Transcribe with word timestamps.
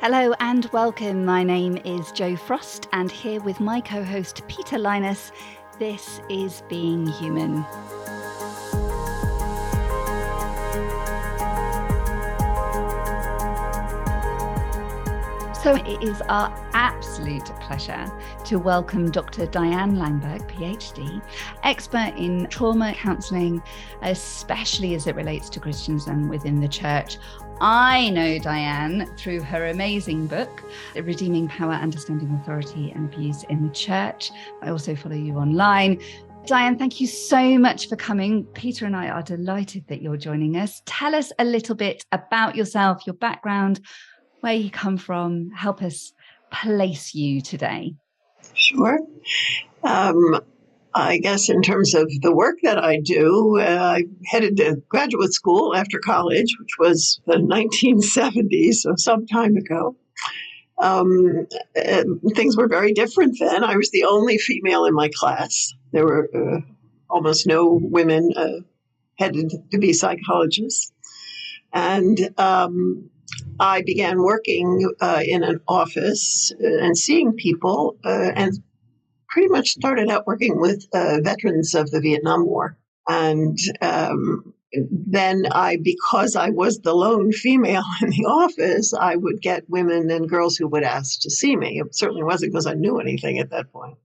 Hello 0.00 0.32
and 0.38 0.64
welcome. 0.66 1.24
My 1.24 1.42
name 1.42 1.76
is 1.78 2.12
Jo 2.12 2.36
Frost, 2.36 2.88
and 2.92 3.10
here 3.10 3.40
with 3.40 3.58
my 3.58 3.80
co 3.80 4.04
host 4.04 4.46
Peter 4.46 4.76
Lynas, 4.76 5.32
this 5.80 6.20
is 6.30 6.62
Being 6.68 7.08
Human. 7.08 7.64
So 15.68 15.74
it 15.74 16.02
is 16.02 16.22
our 16.30 16.50
absolute 16.72 17.44
pleasure 17.60 18.10
to 18.46 18.58
welcome 18.58 19.10
Dr. 19.10 19.44
Diane 19.44 19.96
Langberg, 19.96 20.50
PhD, 20.50 21.22
expert 21.62 22.14
in 22.16 22.46
trauma 22.46 22.94
counselling, 22.94 23.62
especially 24.00 24.94
as 24.94 25.06
it 25.06 25.14
relates 25.14 25.50
to 25.50 25.60
Christians 25.60 26.06
and 26.06 26.30
within 26.30 26.62
the 26.62 26.68
church. 26.68 27.18
I 27.60 28.08
know 28.08 28.38
Diane 28.38 29.14
through 29.18 29.42
her 29.42 29.66
amazing 29.66 30.26
book, 30.26 30.64
The 30.94 31.02
Redeeming 31.02 31.48
Power, 31.48 31.74
Understanding 31.74 32.32
Authority 32.40 32.90
and 32.92 33.12
Abuse 33.12 33.42
in 33.50 33.62
the 33.62 33.74
Church. 33.74 34.30
I 34.62 34.70
also 34.70 34.96
follow 34.96 35.16
you 35.16 35.36
online. 35.36 36.00
Diane, 36.46 36.78
thank 36.78 36.98
you 36.98 37.06
so 37.06 37.58
much 37.58 37.90
for 37.90 37.96
coming. 37.96 38.44
Peter 38.54 38.86
and 38.86 38.96
I 38.96 39.08
are 39.10 39.22
delighted 39.22 39.86
that 39.88 40.00
you're 40.00 40.16
joining 40.16 40.56
us. 40.56 40.80
Tell 40.86 41.14
us 41.14 41.30
a 41.38 41.44
little 41.44 41.74
bit 41.74 42.06
about 42.10 42.56
yourself, 42.56 43.06
your 43.06 43.16
background, 43.16 43.82
where 44.40 44.54
you 44.54 44.70
come 44.70 44.96
from. 44.96 45.50
Help 45.50 45.82
us 45.82 46.12
place 46.50 47.14
you 47.14 47.40
today. 47.40 47.94
Sure. 48.54 48.98
Um, 49.82 50.40
I 50.94 51.18
guess 51.18 51.48
in 51.48 51.62
terms 51.62 51.94
of 51.94 52.10
the 52.22 52.34
work 52.34 52.56
that 52.62 52.82
I 52.82 52.98
do, 53.00 53.58
uh, 53.60 53.98
I 53.98 54.04
headed 54.26 54.56
to 54.56 54.82
graduate 54.88 55.32
school 55.32 55.76
after 55.76 55.98
college, 55.98 56.56
which 56.58 56.78
was 56.78 57.20
the 57.26 57.36
1970s, 57.36 58.74
so 58.74 58.94
some 58.96 59.26
time 59.26 59.56
ago. 59.56 59.96
Um, 60.80 61.46
things 62.34 62.56
were 62.56 62.68
very 62.68 62.92
different 62.92 63.36
then. 63.38 63.64
I 63.64 63.76
was 63.76 63.90
the 63.90 64.04
only 64.04 64.38
female 64.38 64.84
in 64.84 64.94
my 64.94 65.10
class. 65.14 65.72
There 65.92 66.04
were 66.04 66.28
uh, 66.34 66.60
almost 67.10 67.46
no 67.46 67.78
women 67.80 68.30
uh, 68.36 68.60
headed 69.18 69.52
to 69.72 69.78
be 69.78 69.92
psychologists. 69.92 70.92
And 71.72 72.18
um, 72.38 73.10
I 73.60 73.82
began 73.82 74.22
working 74.22 74.90
uh, 75.00 75.22
in 75.26 75.42
an 75.42 75.60
office 75.66 76.52
uh, 76.52 76.84
and 76.84 76.96
seeing 76.96 77.32
people, 77.32 77.96
uh, 78.04 78.32
and 78.34 78.52
pretty 79.28 79.48
much 79.48 79.70
started 79.70 80.10
out 80.10 80.26
working 80.26 80.60
with 80.60 80.86
uh, 80.92 81.18
veterans 81.22 81.74
of 81.74 81.90
the 81.90 82.00
Vietnam 82.00 82.46
War. 82.46 82.76
And 83.08 83.58
um, 83.80 84.54
then 84.72 85.46
I, 85.50 85.78
because 85.82 86.36
I 86.36 86.50
was 86.50 86.80
the 86.80 86.94
lone 86.94 87.32
female 87.32 87.84
in 88.02 88.10
the 88.10 88.26
office, 88.26 88.92
I 88.94 89.16
would 89.16 89.40
get 89.40 89.68
women 89.68 90.10
and 90.10 90.28
girls 90.28 90.56
who 90.56 90.68
would 90.68 90.84
ask 90.84 91.20
to 91.22 91.30
see 91.30 91.56
me. 91.56 91.80
It 91.80 91.94
certainly 91.94 92.22
wasn't 92.22 92.52
because 92.52 92.66
I 92.66 92.74
knew 92.74 92.98
anything 92.98 93.38
at 93.38 93.50
that 93.50 93.72
point. 93.72 93.96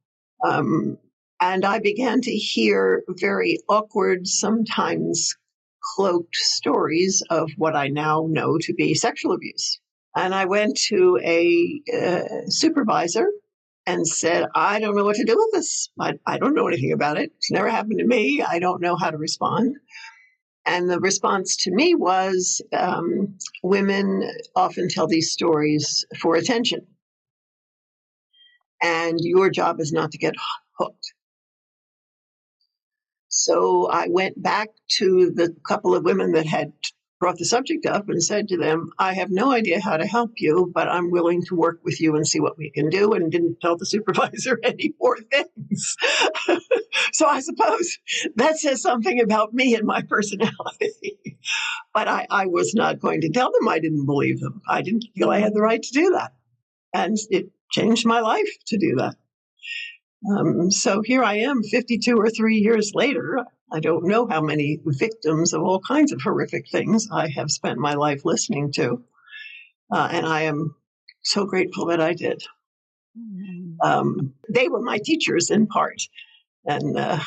Um, 0.45 0.97
and 1.41 1.65
I 1.65 1.79
began 1.79 2.21
to 2.21 2.31
hear 2.31 3.03
very 3.09 3.59
awkward, 3.67 4.27
sometimes 4.27 5.35
cloaked 5.95 6.36
stories 6.36 7.23
of 7.30 7.50
what 7.58 7.76
I 7.76 7.88
now 7.88 8.26
know 8.30 8.58
to 8.62 8.73
be 8.73 8.94
sexual 8.94 9.34
abuse. 9.34 9.80
And 10.16 10.34
I 10.34 10.45
went 10.45 10.78
to 10.89 11.20
a 11.23 11.81
uh, 11.94 12.48
supervisor 12.48 13.28
and 13.86 14.08
said, 14.08 14.45
I 14.56 14.80
don't 14.80 14.95
know 14.95 15.04
what 15.04 15.17
to 15.17 15.26
do 15.26 15.36
with 15.36 15.50
this. 15.52 15.89
I, 16.00 16.14
I 16.26 16.38
don't 16.38 16.54
know 16.54 16.67
anything 16.67 16.94
about 16.94 17.17
it. 17.17 17.31
It's 17.38 17.52
never 17.52 17.70
happened 17.70 18.00
to 18.00 18.06
me. 18.06 18.42
I 18.42 18.59
don't 18.59 18.81
know 18.81 18.95
how 18.95 19.11
to 19.11 19.17
respond. 19.17 19.76
And 20.66 20.89
the 20.89 21.00
response 21.00 21.58
to 21.64 21.72
me 21.72 21.94
was 21.94 22.61
um, 22.72 23.38
women 23.64 24.23
often 24.56 24.88
tell 24.88 25.08
these 25.08 25.31
stories 25.31 26.06
for 26.22 26.36
attention. 26.36 26.88
And 28.81 29.20
your 29.22 29.50
job 29.50 29.81
is 29.81 29.92
not 29.92 30.11
to 30.11 30.17
get 30.17 30.36
hooked. 30.78 31.14
So 33.33 33.89
I 33.89 34.08
went 34.10 34.42
back 34.42 34.70
to 34.99 35.32
the 35.33 35.55
couple 35.67 35.95
of 35.95 36.04
women 36.04 36.33
that 36.33 36.45
had 36.45 36.71
brought 37.20 37.38
the 37.38 37.45
subject 37.45 37.86
up 37.86 38.10
and 38.10 38.21
said 38.21 38.49
to 38.49 38.58
them, 38.58 38.92
I 38.99 39.14
have 39.14 39.30
no 39.32 39.52
idea 39.52 39.80
how 39.80 39.95
to 39.95 40.05
help 40.05 40.33
you, 40.38 40.70
but 40.73 40.89
I'm 40.89 41.10
willing 41.10 41.42
to 41.45 41.55
work 41.55 41.80
with 41.83 42.02
you 42.02 42.16
and 42.16 42.27
see 42.27 42.42
what 42.42 42.58
we 42.58 42.70
can 42.70 42.89
do, 42.89 43.14
and 43.14 43.32
didn't 43.32 43.61
tell 43.61 43.77
the 43.77 43.86
supervisor 43.95 44.60
any 44.61 44.93
more 44.99 45.17
things. 45.32 45.95
so 47.14 47.26
I 47.26 47.39
suppose 47.39 47.98
that 48.36 48.60
says 48.60 48.82
something 48.82 49.22
about 49.22 49.54
me 49.54 49.73
and 49.73 49.88
my 49.88 50.02
personality. 50.10 51.38
but 51.93 52.08
I, 52.08 52.27
I 52.30 52.45
was 52.48 52.73
not 52.76 52.99
going 52.99 53.22
to 53.22 53.30
tell 53.30 53.52
them 53.52 53.70
I 53.70 53.80
didn't 53.80 54.05
believe 54.05 54.42
them. 54.42 54.61
I 54.70 54.82
didn't 54.82 55.05
feel 55.16 55.32
I 55.32 55.39
had 55.39 55.54
the 55.54 55.61
right 55.61 55.82
to 55.82 55.93
do 55.93 56.11
that. 56.11 56.33
And 56.93 57.17
it 57.32 57.52
changed 57.72 58.05
my 58.05 58.20
life 58.20 58.49
to 58.67 58.77
do 58.77 58.95
that. 58.98 59.16
Um, 60.30 60.72
so 60.72 61.02
here 61.02 61.23
I 61.23 61.36
am, 61.36 61.64
52 61.64 62.16
or 62.16 62.30
three 62.30 62.58
years 62.58 62.92
later. 62.94 63.39
I 63.72 63.80
don't 63.80 64.06
know 64.06 64.28
how 64.28 64.42
many 64.42 64.80
victims 64.86 65.54
of 65.54 65.64
all 65.64 65.80
kinds 65.80 66.11
of 66.11 66.22
horrific 66.22 66.70
things 66.70 67.08
I 67.11 67.28
have 67.30 67.52
spent 67.52 67.80
my 67.80 67.95
life 67.95 68.23
listening 68.23 68.72
to. 68.73 69.04
Uh, 69.92 70.10
and 70.11 70.26
I 70.26 70.44
am 70.44 70.76
so 71.23 71.45
grateful 71.45 71.86
that 71.88 72.00
I 72.00 72.14
did. 72.14 72.44
Um, 73.84 74.34
they 74.50 74.70
were 74.70 74.82
my 74.82 75.00
teachers 75.04 75.50
in 75.50 75.67
part 75.67 76.02
and 76.66 76.98
uh, 76.98 77.20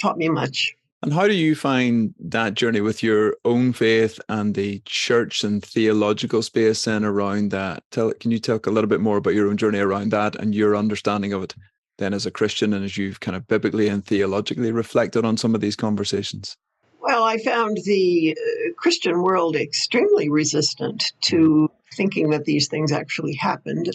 taught 0.00 0.16
me 0.16 0.28
much. 0.28 0.74
And 1.02 1.12
how 1.12 1.28
do 1.28 1.34
you 1.34 1.54
find 1.54 2.14
that 2.18 2.54
journey 2.54 2.80
with 2.80 3.02
your 3.02 3.36
own 3.44 3.72
faith 3.72 4.18
and 4.28 4.54
the 4.54 4.80
church 4.86 5.44
and 5.44 5.62
theological 5.62 6.42
space 6.42 6.86
and 6.86 7.04
around 7.04 7.50
that? 7.50 7.84
Tell, 7.90 8.12
can 8.12 8.30
you 8.30 8.38
talk 8.38 8.66
a 8.66 8.70
little 8.70 8.88
bit 8.88 9.00
more 9.00 9.18
about 9.18 9.34
your 9.34 9.48
own 9.48 9.56
journey 9.56 9.78
around 9.78 10.10
that 10.12 10.36
and 10.36 10.54
your 10.54 10.74
understanding 10.74 11.32
of 11.32 11.42
it? 11.42 11.54
Then 11.98 12.14
as 12.14 12.26
a 12.26 12.30
Christian 12.30 12.72
and 12.72 12.84
as 12.84 12.96
you've 12.96 13.20
kind 13.20 13.36
of 13.36 13.46
biblically 13.46 13.88
and 13.88 14.04
theologically 14.04 14.72
reflected 14.72 15.24
on 15.24 15.36
some 15.36 15.54
of 15.54 15.60
these 15.60 15.76
conversations? 15.76 16.56
Well, 17.00 17.24
I 17.24 17.38
found 17.38 17.78
the 17.84 18.36
uh, 18.36 18.72
Christian 18.76 19.22
world 19.22 19.54
extremely 19.54 20.28
resistant 20.28 21.12
to 21.22 21.70
thinking 21.94 22.30
that 22.30 22.44
these 22.44 22.68
things 22.68 22.92
actually 22.92 23.34
happened, 23.34 23.88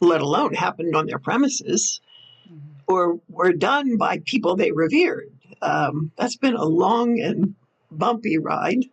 let 0.00 0.20
alone 0.20 0.54
happened 0.54 0.94
on 0.94 1.06
their 1.06 1.18
premises 1.18 2.00
mm-hmm. 2.46 2.58
or 2.88 3.20
were 3.28 3.52
done 3.52 3.96
by 3.96 4.20
people 4.24 4.54
they 4.54 4.70
revered. 4.70 5.30
Um, 5.62 6.12
that's 6.18 6.36
been 6.36 6.54
a 6.54 6.64
long 6.64 7.20
and 7.20 7.54
bumpy 7.90 8.38
ride 8.38 8.84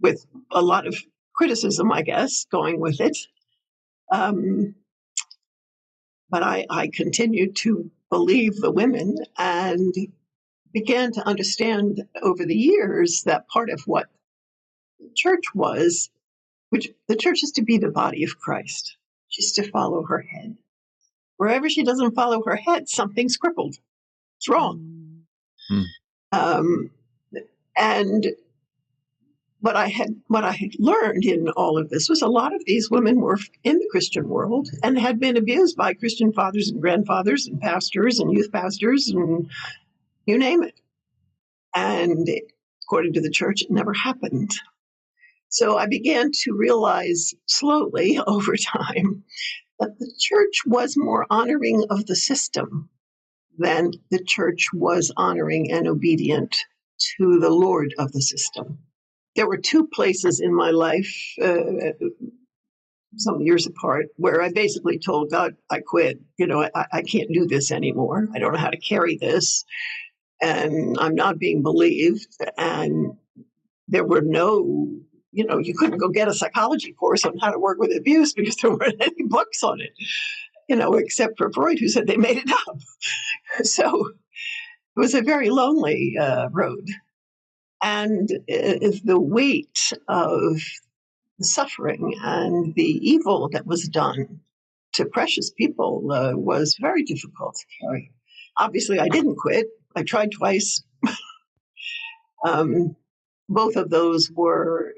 with 0.00 0.24
a 0.50 0.62
lot 0.62 0.86
of 0.86 0.96
criticism, 1.34 1.90
I 1.92 2.02
guess, 2.02 2.44
going 2.50 2.80
with 2.80 3.00
it. 3.00 3.16
Um, 4.10 4.74
but 6.30 6.42
I, 6.42 6.66
I 6.70 6.88
continued 6.88 7.56
to 7.56 7.90
believe 8.10 8.56
the 8.56 8.70
women 8.70 9.16
and 9.36 9.94
began 10.72 11.12
to 11.12 11.26
understand 11.26 12.02
over 12.22 12.44
the 12.44 12.56
years 12.56 13.22
that 13.22 13.48
part 13.48 13.70
of 13.70 13.82
what 13.86 14.06
the 14.98 15.10
church 15.14 15.44
was, 15.54 16.10
which 16.70 16.90
the 17.06 17.16
church 17.16 17.42
is 17.42 17.52
to 17.52 17.62
be 17.62 17.78
the 17.78 17.90
body 17.90 18.24
of 18.24 18.38
Christ. 18.38 18.96
She's 19.28 19.52
to 19.52 19.70
follow 19.70 20.04
her 20.04 20.20
head. 20.20 20.56
Wherever 21.36 21.68
she 21.68 21.84
doesn't 21.84 22.14
follow 22.14 22.42
her 22.44 22.56
head, 22.56 22.88
something's 22.88 23.36
crippled. 23.36 23.76
It's 24.38 24.48
wrong. 24.48 25.22
Hmm. 25.68 25.82
Um, 26.32 26.90
and 27.76 28.26
what 29.60 29.76
I 29.76 29.88
had 29.88 30.14
what 30.28 30.44
I 30.44 30.52
had 30.52 30.70
learned 30.78 31.24
in 31.24 31.48
all 31.50 31.78
of 31.78 31.90
this 31.90 32.08
was 32.08 32.22
a 32.22 32.28
lot 32.28 32.54
of 32.54 32.62
these 32.64 32.90
women 32.90 33.20
were 33.20 33.38
in 33.64 33.78
the 33.78 33.88
Christian 33.90 34.28
world 34.28 34.68
and 34.82 34.98
had 34.98 35.18
been 35.18 35.36
abused 35.36 35.76
by 35.76 35.94
Christian 35.94 36.32
fathers 36.32 36.70
and 36.70 36.80
grandfathers 36.80 37.46
and 37.46 37.60
pastors 37.60 38.20
and 38.20 38.32
youth 38.32 38.52
pastors 38.52 39.08
and 39.08 39.50
you 40.26 40.38
name 40.38 40.62
it. 40.62 40.80
And 41.74 42.28
according 42.84 43.14
to 43.14 43.20
the 43.20 43.30
church, 43.30 43.62
it 43.62 43.70
never 43.70 43.92
happened. 43.92 44.52
So 45.48 45.76
I 45.76 45.86
began 45.86 46.30
to 46.44 46.52
realize 46.52 47.34
slowly 47.46 48.20
over 48.26 48.54
time 48.56 49.24
that 49.80 49.98
the 49.98 50.12
church 50.18 50.62
was 50.66 50.96
more 50.96 51.26
honoring 51.30 51.84
of 51.90 52.06
the 52.06 52.16
system 52.16 52.90
than 53.56 53.92
the 54.10 54.22
church 54.22 54.68
was 54.72 55.12
honoring 55.16 55.72
and 55.72 55.88
obedient 55.88 56.56
to 57.16 57.40
the 57.40 57.50
Lord 57.50 57.94
of 57.98 58.12
the 58.12 58.22
system 58.22 58.78
there 59.38 59.46
were 59.46 59.56
two 59.56 59.86
places 59.86 60.40
in 60.40 60.52
my 60.52 60.70
life, 60.70 61.14
uh, 61.40 61.92
some 63.16 63.40
years 63.40 63.68
apart, 63.68 64.06
where 64.16 64.42
I 64.42 64.50
basically 64.50 64.98
told 64.98 65.30
God, 65.30 65.54
I 65.70 65.78
quit. 65.78 66.18
You 66.38 66.48
know, 66.48 66.68
I, 66.74 66.86
I 66.92 67.02
can't 67.02 67.32
do 67.32 67.46
this 67.46 67.70
anymore. 67.70 68.26
I 68.34 68.40
don't 68.40 68.52
know 68.52 68.58
how 68.58 68.70
to 68.70 68.80
carry 68.80 69.16
this. 69.16 69.64
And 70.42 70.96
I'm 70.98 71.14
not 71.14 71.38
being 71.38 71.62
believed. 71.62 72.26
And 72.56 73.16
there 73.86 74.04
were 74.04 74.22
no, 74.22 74.88
you 75.30 75.46
know, 75.46 75.58
you 75.58 75.72
couldn't 75.72 75.98
go 75.98 76.08
get 76.08 76.26
a 76.26 76.34
psychology 76.34 76.92
course 76.92 77.24
on 77.24 77.38
how 77.38 77.52
to 77.52 77.60
work 77.60 77.78
with 77.78 77.96
abuse 77.96 78.32
because 78.32 78.56
there 78.56 78.72
weren't 78.72 78.96
any 79.00 79.22
books 79.28 79.62
on 79.62 79.80
it, 79.80 79.92
you 80.68 80.74
know, 80.74 80.94
except 80.94 81.38
for 81.38 81.52
Freud, 81.52 81.78
who 81.78 81.88
said 81.88 82.08
they 82.08 82.16
made 82.16 82.38
it 82.38 82.50
up. 82.50 82.78
So 83.62 84.08
it 84.08 85.00
was 85.00 85.14
a 85.14 85.22
very 85.22 85.48
lonely 85.48 86.16
uh, 86.20 86.48
road. 86.50 86.88
And 87.82 88.28
the 88.28 89.20
weight 89.20 89.92
of 90.08 90.60
the 91.38 91.44
suffering 91.44 92.14
and 92.20 92.74
the 92.74 92.82
evil 92.82 93.48
that 93.52 93.66
was 93.66 93.88
done 93.88 94.40
to 94.94 95.04
precious 95.04 95.50
people 95.50 96.10
uh, 96.10 96.32
was 96.34 96.76
very 96.80 97.04
difficult 97.04 97.54
to 97.54 97.66
carry. 97.80 98.12
Obviously, 98.58 98.98
I 98.98 99.08
didn't 99.08 99.36
quit. 99.36 99.68
I 99.94 100.02
tried 100.02 100.32
twice. 100.32 100.82
um, 102.44 102.96
both 103.48 103.76
of 103.76 103.90
those 103.90 104.30
were 104.30 104.94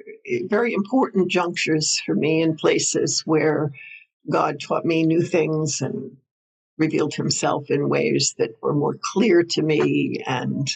very 0.48 0.72
important 0.72 1.30
junctures 1.30 2.00
for 2.04 2.14
me 2.14 2.42
in 2.42 2.56
places 2.56 3.22
where 3.24 3.72
God 4.28 4.60
taught 4.60 4.84
me 4.84 5.04
new 5.04 5.22
things 5.22 5.80
and 5.80 6.16
revealed 6.78 7.14
himself 7.14 7.70
in 7.70 7.88
ways 7.88 8.34
that 8.38 8.54
were 8.62 8.74
more 8.74 8.96
clear 9.00 9.42
to 9.42 9.62
me. 9.62 10.22
And 10.26 10.68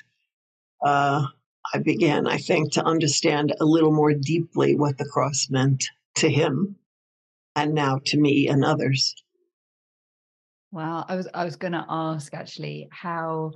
uh, 0.85 1.27
I 1.73 1.79
began, 1.79 2.27
I 2.27 2.39
think, 2.39 2.73
to 2.73 2.85
understand 2.85 3.55
a 3.61 3.65
little 3.65 3.93
more 3.93 4.13
deeply 4.13 4.77
what 4.77 4.99
the 4.99 5.07
cross 5.07 5.49
meant 5.51 5.85
to 6.17 6.29
him 6.29 6.77
and 7.57 7.75
now 7.75 8.01
to 8.07 8.19
me 8.19 8.49
and 8.49 8.65
others. 8.65 9.15
Well, 10.71 11.05
I 11.09 11.17
was 11.17 11.29
I 11.33 11.45
was 11.45 11.57
going 11.57 11.73
to 11.73 11.87
ask 11.89 12.35
actually 12.35 12.89
how 12.91 13.53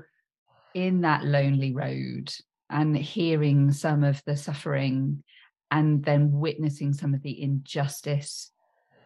in 0.75 1.01
that 1.01 1.25
lonely 1.25 1.73
road 1.73 2.33
and 2.71 2.97
hearing 2.97 3.73
some 3.73 4.05
of 4.05 4.23
the 4.25 4.37
suffering 4.37 5.23
and 5.71 6.05
then 6.05 6.31
witnessing 6.33 6.93
some 6.93 7.15
of 7.15 7.23
the 7.23 7.43
injustice 7.43 8.53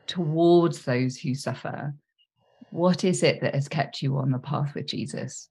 towards 0.06 0.84
those 0.84 1.16
who 1.16 1.34
suffer 1.34 1.94
what 2.72 3.04
is 3.04 3.22
it 3.22 3.40
that 3.42 3.54
has 3.54 3.68
kept 3.68 4.00
you 4.00 4.16
on 4.16 4.30
the 4.30 4.38
path 4.38 4.74
with 4.74 4.86
Jesus? 4.86 5.50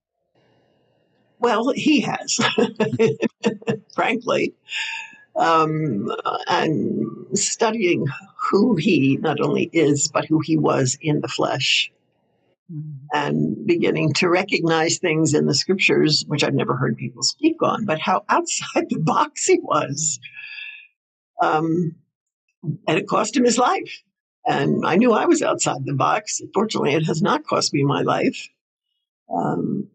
Well, 1.41 1.71
he 1.71 2.01
has, 2.01 2.39
frankly. 3.95 4.53
Um, 5.35 6.11
and 6.47 7.07
studying 7.33 8.05
who 8.49 8.75
he 8.75 9.17
not 9.17 9.41
only 9.41 9.69
is, 9.73 10.07
but 10.07 10.25
who 10.25 10.39
he 10.39 10.55
was 10.55 10.97
in 11.01 11.21
the 11.21 11.27
flesh. 11.27 11.91
Mm-hmm. 12.71 12.91
And 13.13 13.65
beginning 13.65 14.13
to 14.13 14.29
recognize 14.29 14.99
things 14.99 15.33
in 15.33 15.47
the 15.47 15.55
scriptures, 15.55 16.23
which 16.27 16.43
I've 16.43 16.53
never 16.53 16.77
heard 16.77 16.95
people 16.95 17.23
speak 17.23 17.63
on, 17.63 17.85
but 17.85 17.99
how 17.99 18.23
outside 18.29 18.85
the 18.89 18.99
box 18.99 19.45
he 19.45 19.59
was. 19.59 20.19
Um, 21.41 21.95
and 22.87 22.99
it 22.99 23.07
cost 23.07 23.35
him 23.35 23.45
his 23.45 23.57
life. 23.57 24.03
And 24.45 24.85
I 24.85 24.95
knew 24.95 25.11
I 25.11 25.25
was 25.25 25.41
outside 25.41 25.85
the 25.85 25.95
box. 25.95 26.39
Fortunately, 26.53 26.93
it 26.93 27.05
has 27.07 27.21
not 27.21 27.45
cost 27.45 27.73
me 27.73 27.83
my 27.83 28.01
life. 28.01 28.47
Um, 29.33 29.87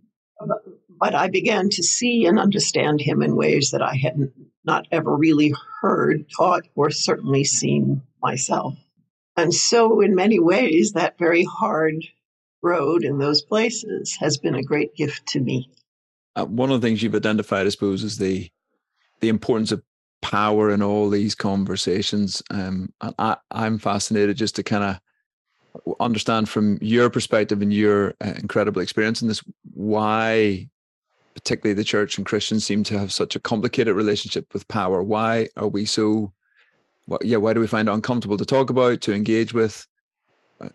but, 0.98 1.14
I 1.14 1.28
began 1.28 1.68
to 1.70 1.82
see 1.82 2.26
and 2.26 2.38
understand 2.38 3.00
him 3.00 3.22
in 3.22 3.36
ways 3.36 3.70
that 3.70 3.82
I 3.82 3.94
had 3.94 4.32
not 4.64 4.86
ever 4.90 5.16
really 5.16 5.54
heard, 5.80 6.26
taught, 6.36 6.64
or 6.74 6.90
certainly 6.90 7.44
seen 7.44 8.02
myself. 8.22 8.74
And 9.36 9.54
so, 9.54 10.00
in 10.00 10.14
many 10.14 10.38
ways, 10.38 10.92
that 10.92 11.18
very 11.18 11.44
hard 11.44 12.04
road 12.62 13.04
in 13.04 13.18
those 13.18 13.42
places 13.42 14.16
has 14.20 14.38
been 14.38 14.54
a 14.54 14.62
great 14.62 14.94
gift 14.96 15.26
to 15.28 15.40
me. 15.40 15.70
Uh, 16.34 16.46
one 16.46 16.70
of 16.70 16.80
the 16.80 16.86
things 16.86 17.02
you've 17.02 17.14
identified, 17.14 17.66
I 17.66 17.70
suppose, 17.70 18.02
is 18.02 18.18
the 18.18 18.50
the 19.20 19.28
importance 19.28 19.72
of 19.72 19.82
power 20.20 20.70
in 20.70 20.82
all 20.82 21.08
these 21.08 21.34
conversations. 21.34 22.42
Um, 22.50 22.92
I, 23.00 23.36
I'm 23.50 23.78
fascinated 23.78 24.36
just 24.36 24.56
to 24.56 24.62
kind 24.62 24.84
of 24.84 25.96
understand 26.00 26.48
from 26.48 26.78
your 26.80 27.10
perspective 27.10 27.62
and 27.62 27.72
your 27.72 28.14
uh, 28.24 28.32
incredible 28.36 28.82
experience 28.82 29.22
in 29.22 29.28
this 29.28 29.42
why 29.74 30.68
particularly 31.46 31.74
the 31.74 31.84
church 31.84 32.18
and 32.18 32.26
christians 32.26 32.66
seem 32.66 32.82
to 32.82 32.98
have 32.98 33.12
such 33.12 33.36
a 33.36 33.38
complicated 33.38 33.94
relationship 33.94 34.52
with 34.52 34.66
power. 34.66 35.00
Why 35.00 35.48
are 35.56 35.68
we 35.68 35.84
so 35.84 36.32
yeah 37.22 37.36
why 37.36 37.52
do 37.52 37.60
we 37.60 37.68
find 37.68 37.88
it 37.88 37.92
uncomfortable 37.92 38.36
to 38.36 38.44
talk 38.44 38.68
about 38.68 39.00
to 39.02 39.14
engage 39.14 39.54
with? 39.54 39.86
Uh, 40.60 40.70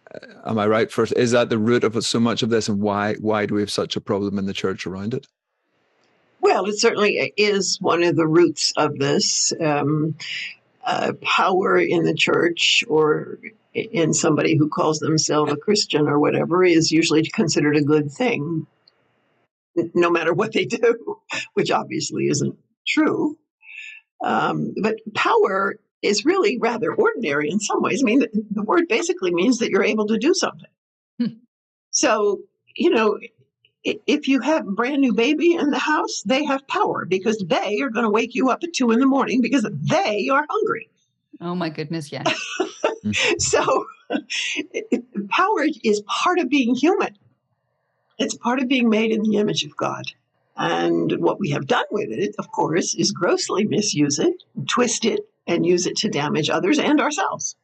am 0.46 0.58
i 0.58 0.66
right 0.66 0.90
first 0.90 1.12
is 1.18 1.32
that 1.32 1.50
the 1.50 1.58
root 1.58 1.84
of 1.84 2.02
so 2.06 2.22
much 2.22 2.42
of 2.42 2.50
this 2.50 2.70
and 2.70 2.80
why 2.80 3.16
why 3.16 3.46
do 3.46 3.56
we 3.56 3.62
have 3.62 3.70
such 3.70 3.98
a 3.98 4.02
problem 4.02 4.40
in 4.40 4.46
the 4.46 4.54
church 4.54 4.88
around 4.88 5.14
it? 5.14 5.28
Well, 6.40 6.66
it 6.68 6.80
certainly 6.80 7.34
is 7.36 7.78
one 7.82 8.02
of 8.02 8.16
the 8.16 8.28
roots 8.28 8.72
of 8.78 8.98
this. 8.98 9.52
Um, 9.60 10.16
uh, 10.84 11.14
power 11.22 11.78
in 11.78 12.06
the 12.06 12.16
church 12.16 12.84
or 12.88 13.38
in 13.76 14.14
somebody 14.14 14.58
who 14.58 14.68
calls 14.68 14.98
themselves 14.98 15.52
a 15.52 15.56
Christian 15.56 16.08
or 16.08 16.18
whatever 16.18 16.64
is 16.64 16.92
usually 16.92 17.22
considered 17.24 17.78
a 17.78 17.84
good 17.84 18.12
thing, 18.12 18.66
no 19.76 20.10
matter 20.10 20.34
what 20.34 20.54
they 20.54 20.66
do, 20.66 21.18
which 21.54 21.72
obviously 21.72 22.28
isn't 22.28 22.56
true. 22.88 23.38
Um, 24.24 24.74
but 24.82 24.98
power 25.16 25.76
is 26.02 26.26
really 26.26 26.58
rather 26.60 26.94
ordinary 26.94 27.50
in 27.50 27.60
some 27.60 27.82
ways. 27.82 28.04
I 28.04 28.06
mean, 28.06 28.20
the, 28.20 28.30
the 28.52 28.64
word 28.64 28.88
basically 28.88 29.34
means 29.34 29.60
that 29.60 29.70
you're 29.70 29.84
able 29.84 30.08
to 30.08 30.18
do 30.18 30.34
something. 30.34 30.70
Hmm. 31.20 31.38
So, 31.92 32.42
you 32.76 32.90
know, 32.90 33.20
if 33.84 34.28
you 34.28 34.42
have 34.42 34.68
a 34.68 34.72
brand 34.72 35.02
new 35.02 35.14
baby 35.14 35.56
in 35.56 35.72
the 35.72 35.80
house, 35.80 36.22
they 36.26 36.46
have 36.46 36.68
power 36.68 37.06
because 37.06 37.44
they 37.48 37.82
are 37.82 37.90
going 37.90 38.06
to 38.06 38.12
wake 38.12 38.36
you 38.36 38.50
up 38.50 38.64
at 38.64 38.74
two 38.74 38.92
in 38.92 39.00
the 39.00 39.08
morning 39.08 39.42
because 39.42 39.68
they 39.90 40.30
are 40.30 40.46
hungry. 40.48 40.90
Oh 41.40 41.56
my 41.56 41.70
goodness, 41.70 42.12
yes. 42.12 42.32
so 43.40 43.86
power 45.30 45.66
is 45.84 46.02
part 46.02 46.40
of 46.40 46.50
being 46.50 46.76
human. 46.76 47.18
It's 48.22 48.36
part 48.36 48.60
of 48.60 48.68
being 48.68 48.90
made 48.90 49.12
in 49.12 49.24
the 49.24 49.38
image 49.38 49.64
of 49.64 49.76
God. 49.76 50.06
And 50.56 51.12
what 51.20 51.40
we 51.40 51.50
have 51.52 51.66
done 51.66 51.86
with 51.90 52.12
it, 52.12 52.36
of 52.38 52.52
course, 52.52 52.94
is 52.94 53.12
grossly 53.12 53.66
misuse 53.66 54.20
it, 54.20 54.44
twist 54.68 55.06
it, 55.06 55.22
and 55.48 55.66
use 55.66 55.88
it 55.88 55.96
to 55.98 56.10
damage 56.10 56.50
others 56.50 56.78
and 56.78 57.02
ourselves. 57.02 57.56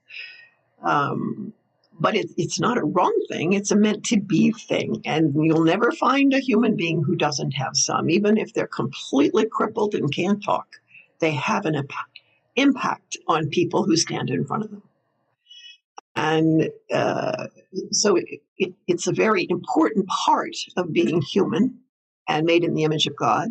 Um, 0.82 1.54
but 2.00 2.16
it, 2.16 2.32
it's 2.38 2.60
not 2.60 2.78
a 2.80 2.84
wrong 2.84 3.14
thing. 3.30 3.54
It's 3.54 3.72
a 3.72 3.76
meant 3.76 4.04
to 4.06 4.20
be 4.20 4.52
thing. 4.52 5.04
And 5.06 5.34
you'll 5.36 5.64
never 5.64 5.92
find 5.92 6.34
a 6.34 6.40
human 6.40 6.76
being 6.76 7.04
who 7.04 7.16
doesn't 7.16 7.52
have 7.52 7.76
some, 7.76 8.10
even 8.10 8.38
if 8.38 8.54
they're 8.54 8.68
completely 8.68 9.46
crippled 9.46 9.94
and 9.94 10.12
can't 10.12 10.44
talk. 10.44 10.68
They 11.20 11.32
have 11.32 11.66
an 11.66 11.76
impact, 11.76 12.20
impact 12.56 13.18
on 13.28 13.50
people 13.50 13.84
who 13.84 13.96
stand 13.96 14.32
in 14.32 14.46
front 14.46 14.64
of 14.64 14.72
them. 14.72 14.84
And 16.18 16.70
uh, 16.92 17.48
so 17.92 18.16
it, 18.16 18.26
it, 18.58 18.74
it's 18.88 19.06
a 19.06 19.14
very 19.14 19.46
important 19.50 20.08
part 20.08 20.56
of 20.76 20.92
being 20.92 21.22
human 21.22 21.80
and 22.28 22.46
made 22.46 22.64
in 22.64 22.74
the 22.74 22.84
image 22.84 23.06
of 23.06 23.16
God. 23.16 23.50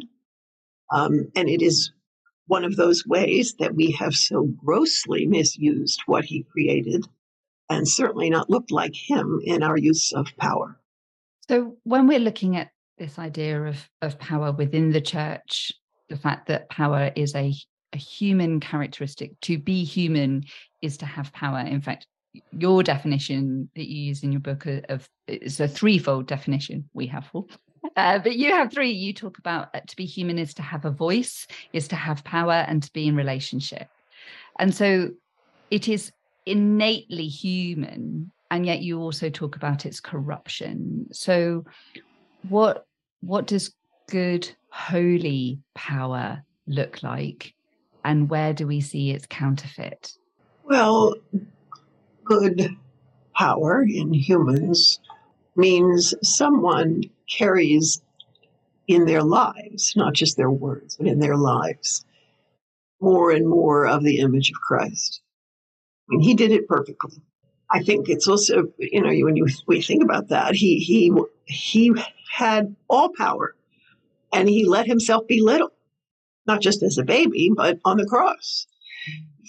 Um, 0.92 1.30
and 1.36 1.48
it 1.48 1.62
is 1.62 1.92
one 2.46 2.64
of 2.64 2.74
those 2.74 3.06
ways 3.06 3.54
that 3.60 3.74
we 3.76 3.92
have 3.92 4.14
so 4.14 4.44
grossly 4.64 5.26
misused 5.26 6.02
what 6.06 6.24
he 6.24 6.44
created 6.50 7.06
and 7.70 7.88
certainly 7.88 8.30
not 8.30 8.50
looked 8.50 8.72
like 8.72 8.94
him 8.94 9.40
in 9.44 9.62
our 9.62 9.76
use 9.76 10.12
of 10.12 10.26
power. 10.36 10.80
So, 11.48 11.76
when 11.84 12.08
we're 12.08 12.18
looking 12.18 12.56
at 12.56 12.70
this 12.98 13.18
idea 13.18 13.62
of, 13.62 13.88
of 14.02 14.18
power 14.18 14.50
within 14.50 14.90
the 14.90 15.00
church, 15.00 15.72
the 16.08 16.16
fact 16.16 16.48
that 16.48 16.68
power 16.68 17.12
is 17.14 17.34
a, 17.34 17.52
a 17.92 17.96
human 17.96 18.58
characteristic, 18.58 19.40
to 19.42 19.58
be 19.58 19.84
human 19.84 20.44
is 20.82 20.96
to 20.98 21.06
have 21.06 21.32
power. 21.32 21.60
In 21.60 21.80
fact, 21.80 22.06
your 22.52 22.82
definition 22.82 23.68
that 23.74 23.88
you 23.88 24.02
use 24.08 24.22
in 24.22 24.32
your 24.32 24.40
book 24.40 24.66
of 24.66 25.08
is 25.26 25.60
a 25.60 25.68
threefold 25.68 26.26
definition. 26.26 26.88
We 26.94 27.06
have 27.08 27.26
four. 27.26 27.46
Uh, 27.96 28.18
but 28.18 28.36
you 28.36 28.50
have 28.52 28.72
three. 28.72 28.90
You 28.90 29.12
talk 29.12 29.38
about 29.38 29.74
uh, 29.74 29.80
to 29.86 29.96
be 29.96 30.04
human 30.04 30.38
is 30.38 30.54
to 30.54 30.62
have 30.62 30.84
a 30.84 30.90
voice, 30.90 31.46
is 31.72 31.88
to 31.88 31.96
have 31.96 32.24
power, 32.24 32.52
and 32.52 32.82
to 32.82 32.92
be 32.92 33.06
in 33.06 33.16
relationship. 33.16 33.88
And 34.58 34.74
so 34.74 35.10
it 35.70 35.88
is 35.88 36.12
innately 36.46 37.26
human 37.26 38.30
and 38.50 38.64
yet 38.64 38.80
you 38.80 39.00
also 39.00 39.28
talk 39.28 39.56
about 39.56 39.84
its 39.84 40.00
corruption 40.00 41.06
so 41.12 41.64
what 42.48 42.86
what 43.20 43.46
does 43.46 43.74
good 44.08 44.48
holy 44.70 45.58
power 45.74 46.42
look 46.68 47.02
like 47.02 47.52
and 48.04 48.30
where 48.30 48.52
do 48.52 48.66
we 48.66 48.80
see 48.80 49.10
its 49.10 49.26
counterfeit 49.28 50.12
well 50.62 51.14
good 52.26 52.76
power 53.34 53.82
in 53.82 54.12
humans 54.12 55.00
means 55.56 56.14
someone 56.22 57.02
carries 57.30 58.02
in 58.88 59.06
their 59.06 59.22
lives 59.22 59.94
not 59.96 60.14
just 60.14 60.36
their 60.36 60.50
words 60.50 60.96
but 60.96 61.06
in 61.06 61.18
their 61.18 61.36
lives 61.36 62.04
more 63.00 63.30
and 63.30 63.48
more 63.48 63.86
of 63.86 64.04
the 64.04 64.18
image 64.18 64.50
of 64.50 64.56
christ 64.60 65.22
and 66.08 66.22
he 66.22 66.34
did 66.34 66.52
it 66.52 66.68
perfectly. 66.68 67.22
I 67.70 67.82
think 67.82 68.08
it's 68.08 68.28
also, 68.28 68.72
you 68.78 69.02
know, 69.02 69.10
when 69.24 69.36
you 69.36 69.48
we 69.66 69.82
think 69.82 70.02
about 70.02 70.28
that, 70.28 70.54
he 70.54 70.78
he 70.78 71.12
he 71.46 71.92
had 72.30 72.76
all 72.88 73.10
power, 73.16 73.56
and 74.32 74.48
he 74.48 74.64
let 74.64 74.86
himself 74.86 75.26
be 75.26 75.42
little, 75.42 75.72
not 76.46 76.60
just 76.60 76.82
as 76.82 76.96
a 76.98 77.04
baby, 77.04 77.50
but 77.54 77.80
on 77.84 77.96
the 77.96 78.06
cross 78.06 78.66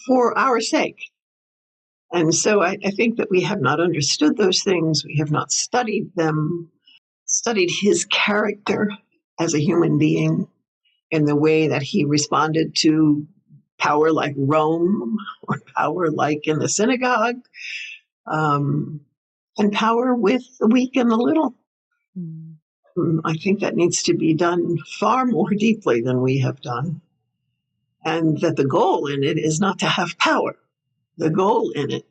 for 0.07 0.37
our 0.37 0.59
sake. 0.61 1.11
And 2.11 2.33
so 2.33 2.61
I, 2.61 2.77
I 2.83 2.91
think 2.91 3.17
that 3.17 3.29
we 3.29 3.41
have 3.41 3.59
not 3.59 3.79
understood 3.79 4.37
those 4.37 4.63
things. 4.63 5.03
We 5.05 5.17
have 5.17 5.31
not 5.31 5.51
studied 5.51 6.11
them, 6.15 6.71
studied 7.25 7.69
his 7.81 8.05
character 8.05 8.89
as 9.39 9.53
a 9.53 9.59
human 9.59 9.97
being, 9.97 10.47
in 11.11 11.25
the 11.25 11.35
way 11.35 11.69
that 11.69 11.81
he 11.81 12.05
responded 12.05 12.75
to 12.75 13.27
power 13.77 14.11
like 14.11 14.33
Rome 14.37 15.17
or 15.43 15.61
power 15.75 16.09
like 16.09 16.47
in 16.47 16.59
the 16.59 16.69
synagogue, 16.69 17.37
um, 18.25 19.01
and 19.57 19.71
power 19.71 20.13
with 20.13 20.43
the 20.59 20.67
weak 20.67 20.95
and 20.95 21.09
the 21.09 21.15
little. 21.15 21.55
Mm. 22.17 22.55
I 23.23 23.35
think 23.35 23.59
that 23.59 23.75
needs 23.75 24.03
to 24.03 24.15
be 24.15 24.33
done 24.33 24.77
far 24.99 25.25
more 25.25 25.51
deeply 25.51 26.01
than 26.01 26.21
we 26.21 26.39
have 26.39 26.61
done. 26.61 27.01
And 28.03 28.39
that 28.41 28.55
the 28.55 28.65
goal 28.65 29.05
in 29.07 29.23
it 29.23 29.37
is 29.37 29.59
not 29.59 29.79
to 29.79 29.85
have 29.85 30.17
power. 30.17 30.55
The 31.17 31.29
goal 31.29 31.71
in 31.71 31.91
it 31.91 32.05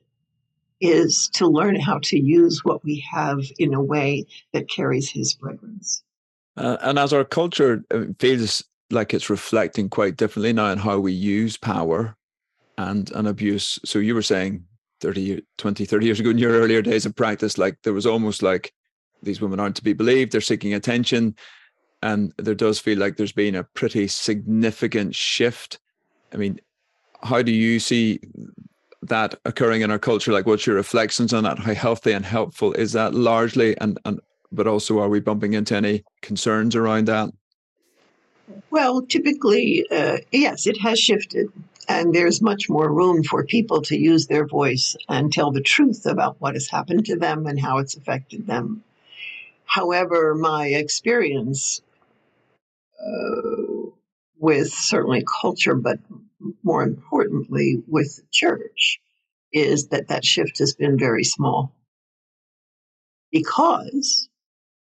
is 0.81 1.29
to 1.35 1.47
learn 1.47 1.77
how 1.77 2.01
to 2.03 2.19
use 2.19 2.65
what 2.65 2.85
we 2.85 3.05
have 3.11 3.41
in 3.59 3.73
a 3.73 3.83
way 3.83 4.27
that 4.53 4.69
carries 4.69 5.11
his 5.11 5.35
fragrance. 5.35 6.03
Uh, 6.57 6.77
and 6.83 6.99
as 6.99 7.13
our 7.13 7.25
culture 7.25 7.85
uh, 7.91 8.05
feels 8.19 8.65
like 8.91 9.13
it's 9.13 9.31
reflecting 9.31 9.89
quite 9.89 10.17
differently 10.17 10.53
now 10.53 10.71
in 10.71 10.79
how 10.79 10.99
we 10.99 11.13
use 11.13 11.57
power 11.57 12.17
and, 12.79 13.11
and 13.13 13.27
abuse. 13.27 13.79
So 13.85 13.99
you 13.99 14.15
were 14.15 14.23
saying 14.23 14.65
30, 15.01 15.43
20, 15.59 15.85
30 15.85 16.07
years 16.07 16.21
ago 16.21 16.31
in 16.31 16.39
your 16.39 16.53
earlier 16.53 16.83
days 16.83 17.07
of 17.07 17.17
practice, 17.17 17.59
like 17.59 17.77
there 17.83 17.93
was 17.93 18.07
almost 18.07 18.43
like 18.43 18.73
these 19.23 19.41
women 19.41 19.61
aren't 19.61 19.77
to 19.77 19.85
be 19.85 19.93
believed, 19.93 20.33
they're 20.33 20.41
seeking 20.41 20.75
attention. 20.75 21.35
And 22.03 22.33
there 22.39 22.55
does 22.55 22.79
feel 22.79 22.99
like 22.99 23.17
there's 23.17 23.33
been 23.33 23.55
a 23.55 23.65
pretty 23.65 24.07
significant 24.09 25.15
shift. 25.15 25.81
I 26.33 26.37
mean, 26.37 26.61
how 27.23 27.43
do 27.43 27.53
you 27.53 27.81
see 27.81 28.21
that 29.09 29.35
occurring 29.45 29.83
in 29.83 29.91
our 29.91 29.99
culture? 29.99 30.33
Like, 30.33 30.47
what's 30.47 30.67
your 30.67 30.77
reflections 30.77 31.33
on 31.33 31.45
that? 31.45 31.59
How 31.59 31.75
healthy 31.75 32.13
and 32.13 32.25
helpful 32.25 32.73
is 32.73 32.93
that 32.93 33.15
largely? 33.15 33.77
And, 33.79 33.99
and 34.05 34.21
but 34.53 34.67
also, 34.67 34.99
are 35.01 35.09
we 35.09 35.21
bumping 35.21 35.55
into 35.55 35.75
any 35.75 36.05
concerns 36.23 36.77
around 36.77 37.07
that? 37.07 37.31
Well, 38.71 39.03
typically, 39.03 39.85
uh, 39.91 40.19
yes, 40.33 40.67
it 40.67 40.81
has 40.81 40.99
shifted. 40.99 41.49
And 41.89 42.15
there's 42.15 42.43
much 42.43 42.69
more 42.69 42.93
room 42.93 43.23
for 43.23 43.45
people 43.45 43.81
to 43.83 43.97
use 43.97 44.27
their 44.27 44.47
voice 44.47 44.97
and 45.09 45.33
tell 45.33 45.53
the 45.53 45.61
truth 45.61 46.05
about 46.05 46.41
what 46.41 46.55
has 46.55 46.69
happened 46.69 47.07
to 47.07 47.17
them 47.17 47.47
and 47.47 47.61
how 47.61 47.79
it's 47.79 47.97
affected 47.97 48.47
them. 48.47 48.83
However, 49.67 50.35
my 50.35 50.67
experience 50.67 51.81
uh, 53.01 53.91
with 54.39 54.73
certainly 54.73 55.25
culture, 55.41 55.75
but 55.75 55.99
more 56.63 56.83
importantly 56.83 57.83
with 57.87 58.17
the 58.17 58.27
church, 58.33 58.99
is 59.53 59.89
that 59.89 60.09
that 60.09 60.25
shift 60.25 60.59
has 60.59 60.75
been 60.75 60.99
very 60.99 61.25
small. 61.25 61.75
Because 63.31 64.29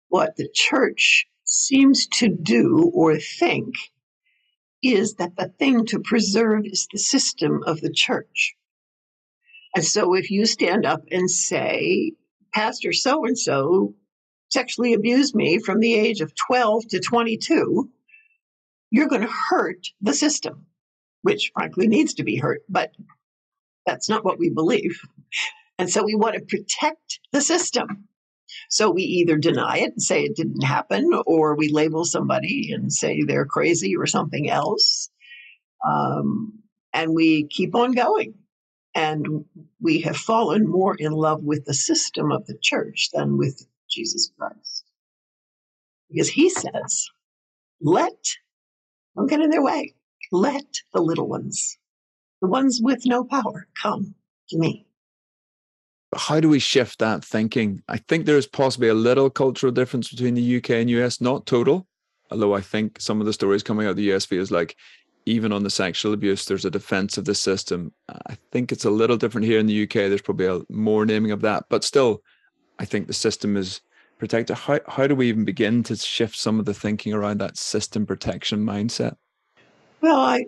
what 0.09 0.37
the 0.37 0.49
church 0.53 1.27
seems 1.45 2.07
to 2.09 2.29
do 2.29 2.91
or 2.95 3.19
think 3.19 3.75
is 4.83 5.15
that 5.15 5.37
the 5.37 5.49
thing 5.59 5.87
to 5.87 6.01
preserve 6.01 6.65
is 6.65 6.87
the 6.93 6.99
system 6.99 7.63
of 7.67 7.81
the 7.81 7.93
church. 7.93 8.55
And 9.75 9.85
so 9.85 10.15
if 10.15 10.31
you 10.31 10.47
stand 10.47 10.87
up 10.87 11.03
and 11.11 11.31
say, 11.31 12.13
Pastor 12.53 12.93
so 12.93 13.27
and 13.27 13.39
so 13.39 13.95
sexually 14.51 14.95
abused 14.95 15.35
me 15.35 15.59
from 15.59 15.81
the 15.81 15.95
age 15.95 16.21
of 16.21 16.33
12 16.35 16.89
to 16.89 17.01
22, 17.01 17.91
you're 18.91 19.09
going 19.09 19.23
to 19.23 19.33
hurt 19.51 19.89
the 20.01 20.15
system, 20.15 20.67
which 21.23 21.51
frankly 21.55 21.89
needs 21.89 22.15
to 22.15 22.25
be 22.25 22.37
hurt, 22.37 22.63
but 22.69 22.93
that's 23.85 24.09
not 24.09 24.25
what 24.25 24.39
we 24.39 24.51
believe. 24.51 25.01
And 25.79 25.91
so 25.91 26.05
we 26.05 26.15
want 26.15 26.35
to 26.37 26.41
protect 26.41 27.21
the 27.33 27.41
system. 27.41 28.09
So 28.71 28.91
we 28.91 29.03
either 29.03 29.37
deny 29.37 29.79
it 29.79 29.93
and 29.93 30.03
say 30.03 30.23
it 30.23 30.37
didn't 30.37 30.63
happen, 30.63 31.11
or 31.27 31.57
we 31.57 31.69
label 31.69 32.05
somebody 32.05 32.71
and 32.73 32.93
say 32.93 33.23
they're 33.23 33.47
crazy 33.47 33.97
or 33.97 34.07
something 34.07 34.49
else. 34.49 35.11
Um, 35.87 36.61
and 36.93 37.15
we 37.15 37.47
keep 37.49 37.75
on 37.75 37.93
going. 37.93 38.35
And 38.95 39.45
we 39.79 40.01
have 40.01 40.17
fallen 40.17 40.67
more 40.67 40.95
in 40.95 41.13
love 41.13 41.43
with 41.43 41.67
the 41.67 41.75
system 41.75 42.33
of 42.33 42.47
the 42.47 42.57
church 42.63 43.11
than 43.13 43.37
with 43.37 43.67
Jesus 43.91 44.33
Christ. 44.39 44.85
Because 46.09 46.31
he 46.31 46.49
says, 46.49 47.11
let, 47.83 48.17
don't 49.15 49.29
get 49.29 49.41
in 49.41 49.51
their 49.51 49.63
way, 49.63 49.95
let 50.33 50.67
the 50.93 51.01
little 51.01 51.29
ones, 51.29 51.79
the 52.41 52.49
ones 52.49 52.81
with 52.83 53.07
no 53.07 53.25
power, 53.25 53.69
come 53.81 54.15
to 54.49 54.59
me 54.59 54.87
how 56.15 56.41
do 56.41 56.49
we 56.49 56.59
shift 56.59 56.99
that 56.99 57.25
thinking? 57.25 57.83
I 57.89 57.99
think 57.99 58.27
there 58.27 58.39
is 58.39 58.47
possibly 58.47 58.89
a 58.89 58.95
little 58.95 59.31
cultural 59.31 59.73
difference 59.73 60.09
between 60.11 60.35
the 60.35 60.57
UK 60.57 60.71
and 60.71 60.91
US, 60.91 61.21
not 61.21 61.47
total. 61.47 61.87
Although 62.31 62.55
I 62.55 62.61
think 62.61 63.01
some 63.01 63.21
of 63.21 63.27
the 63.27 63.33
stories 63.33 63.63
coming 63.63 63.87
out 63.87 63.91
of 63.91 63.97
the 63.97 64.13
US 64.13 64.25
feels 64.25 64.51
like 64.51 64.77
even 65.27 65.53
on 65.53 65.65
the 65.65 65.71
sexual 65.71 66.13
abuse, 66.13 66.45
there's 66.45 66.65
a 66.65 66.71
defense 66.71 67.19
of 67.19 67.25
the 67.25 67.35
system. 67.35 67.93
I 68.09 68.37
think 68.53 68.71
it's 68.71 68.85
a 68.85 68.91
little 68.91 69.17
different 69.17 69.47
here 69.47 69.59
in 69.59 69.67
the 69.67 69.83
UK. 69.83 69.93
There's 69.93 70.23
probably 70.23 70.47
a 70.47 70.61
more 70.69 71.05
naming 71.05 71.33
of 71.33 71.41
that, 71.41 71.65
but 71.69 71.85
still, 71.85 72.23
I 72.79 72.85
think 72.85 73.07
the 73.07 73.13
system 73.13 73.57
is 73.57 73.81
protected. 74.19 74.57
How 74.57 74.81
how 74.87 75.07
do 75.07 75.15
we 75.15 75.29
even 75.29 75.45
begin 75.45 75.83
to 75.85 75.97
shift 75.97 76.37
some 76.37 76.61
of 76.61 76.65
the 76.65 76.75
thinking 76.75 77.13
around 77.13 77.39
that 77.41 77.57
system 77.57 78.07
protection 78.07 78.65
mindset? 78.65 79.17
Well, 80.01 80.21
I, 80.21 80.47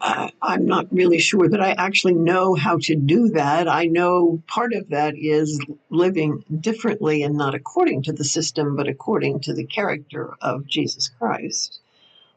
I, 0.00 0.54
am 0.54 0.66
not 0.66 0.86
really 0.90 1.18
sure 1.18 1.48
that 1.48 1.60
I 1.60 1.72
actually 1.72 2.14
know 2.14 2.54
how 2.54 2.78
to 2.82 2.94
do 2.94 3.28
that. 3.30 3.68
I 3.68 3.86
know 3.86 4.42
part 4.46 4.72
of 4.72 4.88
that 4.90 5.14
is 5.16 5.60
living 5.90 6.44
differently 6.60 7.22
and 7.22 7.36
not 7.36 7.54
according 7.54 8.02
to 8.04 8.12
the 8.12 8.24
system, 8.24 8.76
but 8.76 8.88
according 8.88 9.40
to 9.40 9.52
the 9.52 9.66
character 9.66 10.34
of 10.40 10.66
Jesus 10.66 11.08
Christ. 11.08 11.80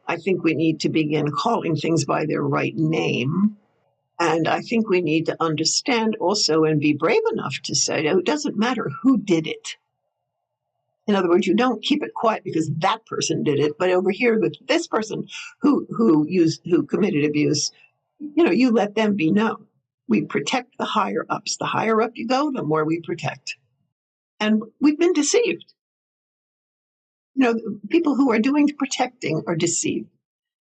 I 0.07 0.17
think 0.17 0.43
we 0.43 0.55
need 0.55 0.81
to 0.81 0.89
begin 0.89 1.31
calling 1.31 1.75
things 1.75 2.03
by 2.03 2.25
their 2.25 2.41
right 2.41 2.75
name. 2.75 3.57
And 4.19 4.47
I 4.47 4.61
think 4.61 4.89
we 4.89 5.01
need 5.01 5.27
to 5.27 5.37
understand 5.39 6.17
also 6.19 6.65
and 6.65 6.79
be 6.79 6.93
brave 6.93 7.21
enough 7.31 7.55
to 7.63 7.75
say 7.75 8.07
oh, 8.09 8.17
it 8.17 8.25
doesn't 8.25 8.57
matter 8.57 8.89
who 9.01 9.17
did 9.17 9.47
it. 9.47 9.77
In 11.09 11.15
other 11.15 11.27
words, 11.27 11.47
you 11.47 11.55
don't 11.55 11.81
keep 11.81 12.03
it 12.03 12.13
quiet 12.13 12.43
because 12.43 12.69
that 12.77 13.03
person 13.07 13.41
did 13.41 13.59
it, 13.59 13.79
but 13.79 13.89
over 13.89 14.11
here 14.11 14.39
with 14.39 14.53
this 14.67 14.85
person 14.85 15.25
who 15.59 15.87
who 15.89 16.27
used 16.29 16.61
who 16.65 16.85
committed 16.85 17.25
abuse, 17.25 17.71
you 18.19 18.43
know, 18.43 18.51
you 18.51 18.69
let 18.69 18.93
them 18.93 19.15
be 19.15 19.31
known. 19.31 19.65
We 20.07 20.25
protect 20.25 20.77
the 20.77 20.85
higher 20.85 21.25
ups. 21.27 21.57
The 21.57 21.65
higher 21.65 21.99
up 21.99 22.11
you 22.13 22.27
go, 22.27 22.51
the 22.51 22.61
more 22.61 22.85
we 22.85 23.01
protect. 23.01 23.55
And 24.39 24.61
we've 24.79 24.99
been 24.99 25.13
deceived. 25.13 25.73
You 27.33 27.43
know, 27.43 27.59
people 27.89 28.15
who 28.15 28.31
are 28.31 28.39
doing 28.39 28.69
protecting 28.77 29.41
are 29.47 29.55
deceived. 29.55 30.11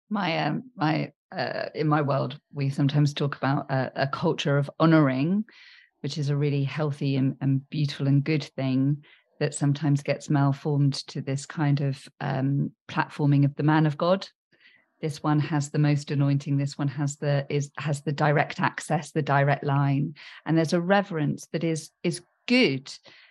My 0.10 0.40
um, 0.40 0.64
my 0.76 1.14
uh, 1.32 1.70
in 1.74 1.88
my 1.88 2.02
world, 2.02 2.38
we 2.52 2.70
sometimes 2.70 3.14
talk 3.14 3.38
about 3.38 3.72
a, 3.72 3.94
a 3.96 4.08
culture 4.08 4.58
of 4.58 4.70
honoring, 4.78 5.46
which 6.02 6.18
is 6.18 6.28
a 6.28 6.36
really 6.36 6.66
healthy 6.66 7.16
and, 7.16 7.38
and 7.40 7.62
beautiful 7.70 8.10
and 8.10 8.26
good 8.26 8.44
thing 8.44 8.98
that 9.40 9.54
sometimes 9.54 10.04
gets 10.04 10.30
malformed 10.30 10.94
to 11.08 11.22
this 11.22 11.46
kind 11.46 11.82
of 11.82 12.08
um, 12.22 12.72
platforming 12.88 13.46
of 13.46 13.56
the 13.56 13.64
man 13.64 13.86
of 13.86 13.98
God. 13.98 14.28
This 15.02 15.22
one 15.22 15.40
has 15.40 15.70
the 15.70 15.80
most 15.80 16.12
anointing. 16.12 16.58
This 16.58 16.78
one 16.78 16.88
has 16.88 17.18
the 17.18 17.46
is 17.50 17.72
has 17.78 18.02
the 18.02 18.14
direct 18.14 18.62
access, 18.62 19.12
the 19.12 19.22
direct 19.22 19.66
line, 19.66 20.16
and 20.46 20.58
there's 20.58 20.74
a 20.74 20.80
reverence 20.80 21.48
that 21.52 21.64
is 21.64 21.90
is 22.04 22.22
good. 22.48 22.86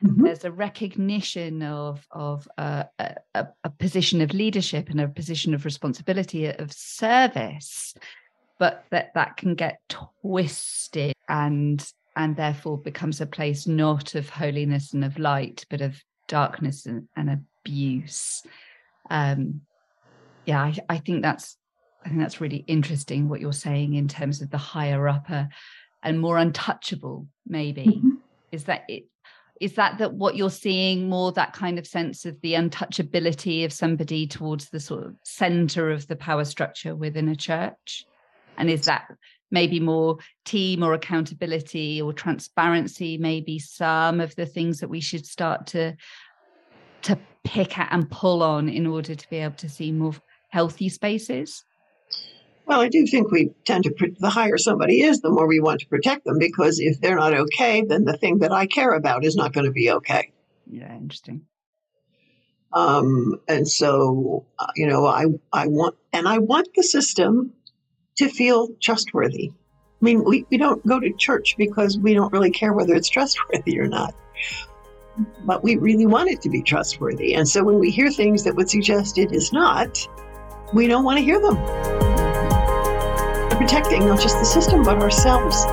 Mm-hmm. 0.05 0.25
There's 0.25 0.45
a 0.45 0.53
recognition 0.53 1.63
of 1.63 2.07
of 2.11 2.47
uh, 2.59 2.85
a, 2.99 3.47
a 3.65 3.71
position 3.71 4.21
of 4.21 4.35
leadership 4.35 4.91
and 4.91 5.01
a 5.01 5.09
position 5.09 5.55
of 5.55 5.65
responsibility 5.65 6.47
of 6.47 6.73
service, 6.73 7.95
but 8.59 8.85
that 8.91 9.15
that 9.15 9.39
can 9.39 9.55
get 9.55 9.81
twisted 9.89 11.15
and 11.27 11.83
and 12.17 12.37
therefore 12.37 12.79
becomes 12.79 13.21
a 13.21 13.27
place 13.27 13.67
not 13.67 14.15
of 14.15 14.29
holiness 14.29 14.93
and 14.93 15.05
of 15.05 15.19
light, 15.19 15.65
but 15.71 15.81
of 15.81 16.03
darkness 16.29 16.87
and, 16.87 17.09
and 17.17 17.43
abuse. 17.65 18.43
Um, 19.11 19.63
yeah, 20.45 20.61
I, 20.61 20.77
I, 20.89 20.99
think 20.99 21.23
that's 21.23 21.57
I 22.05 22.09
think 22.09 22.21
that's 22.21 22.41
really 22.41 22.65
interesting 22.67 23.29
what 23.29 23.41
you're 23.41 23.53
saying 23.53 23.95
in 23.95 24.09
terms 24.09 24.43
of 24.43 24.51
the 24.51 24.59
higher 24.59 25.09
upper 25.09 25.49
and 26.03 26.21
more 26.21 26.39
untouchable. 26.39 27.27
Maybe 27.47 27.85
mm-hmm. 27.85 28.11
is 28.51 28.65
that 28.65 28.85
it? 28.89 29.05
Is 29.61 29.75
that 29.75 29.99
that 29.99 30.15
what 30.15 30.35
you're 30.35 30.51
seeing 30.51 31.09
more 31.09 31.31
that 31.33 31.53
kind 31.53 31.79
of 31.79 31.87
sense 31.87 32.25
of 32.25 32.41
the 32.41 32.55
untouchability 32.55 33.65
of 33.65 33.73
somebody 33.73 34.27
towards 34.27 34.71
the 34.71 34.81
sort 34.81 35.05
of 35.05 35.15
center 35.25 35.91
of 35.91 36.09
the 36.09 36.17
power 36.17 36.45
structure 36.45 36.97
within 36.97 37.29
a 37.29 37.37
church? 37.37 38.05
And 38.59 38.69
is 38.69 38.87
that 38.87 39.07
maybe 39.53 39.79
more 39.79 40.17
team 40.45 40.83
or 40.83 40.95
accountability 40.95 42.03
or 42.03 42.13
transparency 42.13 43.19
maybe 43.19 43.59
some 43.59 44.21
of 44.21 44.35
the 44.35 44.47
things 44.47 44.81
that 44.81 44.89
we 44.89 45.01
should 45.01 45.27
start 45.27 45.67
to 45.69 45.95
to 47.03 47.19
pick 47.45 47.79
at 47.79 47.93
and 47.93 48.11
pull 48.11 48.43
on 48.43 48.69
in 48.69 48.87
order 48.87 49.15
to 49.15 49.29
be 49.29 49.37
able 49.37 49.57
to 49.57 49.69
see 49.69 49.93
more 49.93 50.15
healthy 50.49 50.89
spaces? 50.89 51.65
Well 52.67 52.81
i 52.81 52.89
do 52.89 53.07
think 53.07 53.31
we 53.31 53.51
tend 53.65 53.85
to 53.85 54.15
the 54.19 54.31
higher 54.31 54.57
somebody 54.57 55.03
is 55.03 55.21
the 55.21 55.31
more 55.31 55.49
we 55.49 55.61
want 55.61 55.81
to 55.81 55.87
protect 55.89 56.25
them 56.25 56.39
because 56.39 56.79
if 56.79 57.01
they're 57.01 57.17
not 57.17 57.35
okay 57.35 57.83
then 57.83 58.05
the 58.05 58.17
thing 58.17 58.39
that 58.39 58.53
i 58.53 58.67
care 58.67 58.93
about 58.93 59.25
is 59.25 59.35
not 59.35 59.53
going 59.53 59.67
to 59.67 59.73
be 59.73 59.91
okay. 59.91 60.33
Yeah 60.71 60.95
interesting. 60.95 61.43
Um, 62.73 63.41
and 63.49 63.69
so 63.69 64.47
uh, 64.59 64.69
you 64.77 64.87
know 64.87 65.05
i 65.07 65.27
i 65.53 65.67
want 65.67 65.97
and 66.13 66.29
i 66.29 66.39
want 66.39 66.69
the 66.75 66.85
system 66.85 67.53
to 68.23 68.29
feel 68.29 68.69
trustworthy. 68.81 69.51
I 69.51 70.05
mean, 70.05 70.25
we, 70.25 70.47
we 70.51 70.57
don't 70.57 70.85
go 70.87 70.99
to 70.99 71.13
church 71.13 71.55
because 71.57 71.99
we 71.99 72.15
don't 72.15 72.33
really 72.33 72.51
care 72.51 72.73
whether 72.73 72.95
it's 72.95 73.09
trustworthy 73.17 73.79
or 73.79 73.87
not. 73.87 74.15
But 75.45 75.63
we 75.63 75.77
really 75.77 76.07
want 76.07 76.31
it 76.31 76.41
to 76.43 76.49
be 76.49 76.63
trustworthy. 76.63 77.35
And 77.35 77.47
so 77.47 77.63
when 77.63 77.79
we 77.79 77.91
hear 77.91 78.11
things 78.11 78.45
that 78.45 78.55
would 78.55 78.71
suggest 78.71 79.19
it 79.19 79.33
is 79.33 79.53
not, 79.53 79.99
we 80.73 80.87
don't 80.87 81.05
want 81.05 81.19
to 81.19 81.25
hear 81.25 81.41
them. 81.41 81.57
Protecting 83.59 84.07
not 84.07 84.21
just 84.21 84.39
the 84.39 84.45
system, 84.45 84.83
but 84.83 84.99
ourselves. 84.99 85.67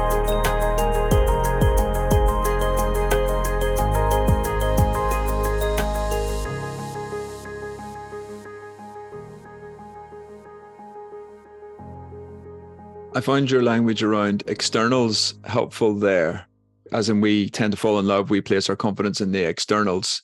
I 13.20 13.22
find 13.22 13.52
your 13.52 13.62
language 13.62 14.02
around 14.02 14.44
externals 14.48 15.34
helpful 15.44 15.94
there. 15.94 16.48
As 16.94 17.10
in, 17.10 17.20
we 17.20 17.50
tend 17.50 17.74
to 17.74 17.78
fall 17.78 18.00
in 18.00 18.08
love, 18.08 18.30
we 18.30 18.40
place 18.40 18.70
our 18.70 18.78
confidence 18.78 19.20
in 19.20 19.34
the 19.34 19.44
externals, 19.44 20.24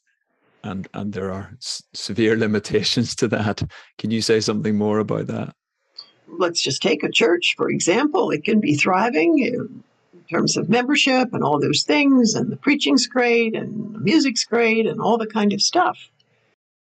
and 0.63 0.87
and 0.93 1.11
there 1.11 1.29
are 1.29 1.51
s- 1.57 1.83
severe 1.93 2.37
limitations 2.45 3.13
to 3.17 3.27
that. 3.27 3.63
Can 3.97 4.11
you 4.11 4.21
say 4.21 4.39
something 4.39 4.77
more 4.77 4.99
about 4.99 5.27
that? 5.27 5.53
Let's 6.39 6.61
just 6.61 6.81
take 6.81 7.03
a 7.03 7.11
church, 7.11 7.55
for 7.57 7.69
example. 7.69 8.31
It 8.31 8.45
can 8.45 8.61
be 8.61 8.75
thriving 8.75 9.39
in 9.39 9.83
terms 10.29 10.55
of 10.55 10.69
membership 10.69 11.33
and 11.33 11.43
all 11.43 11.59
those 11.59 11.83
things, 11.83 12.33
and 12.33 12.49
the 12.49 12.55
preaching's 12.55 13.07
great, 13.07 13.57
and 13.57 13.93
the 13.93 13.99
music's 13.99 14.45
great, 14.45 14.87
and 14.87 15.01
all 15.01 15.17
the 15.17 15.27
kind 15.27 15.51
of 15.51 15.61
stuff. 15.61 15.97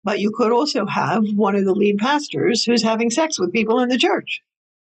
But 0.04 0.20
you 0.20 0.32
could 0.32 0.52
also 0.52 0.86
have 0.88 1.24
one 1.36 1.56
of 1.56 1.64
the 1.64 1.74
lead 1.74 2.00
pastors 2.00 2.66
who's 2.66 2.84
having 2.84 3.12
sex 3.12 3.40
with 3.40 3.54
people 3.54 3.80
in 3.80 3.88
the 3.88 3.98
church. 3.98 4.42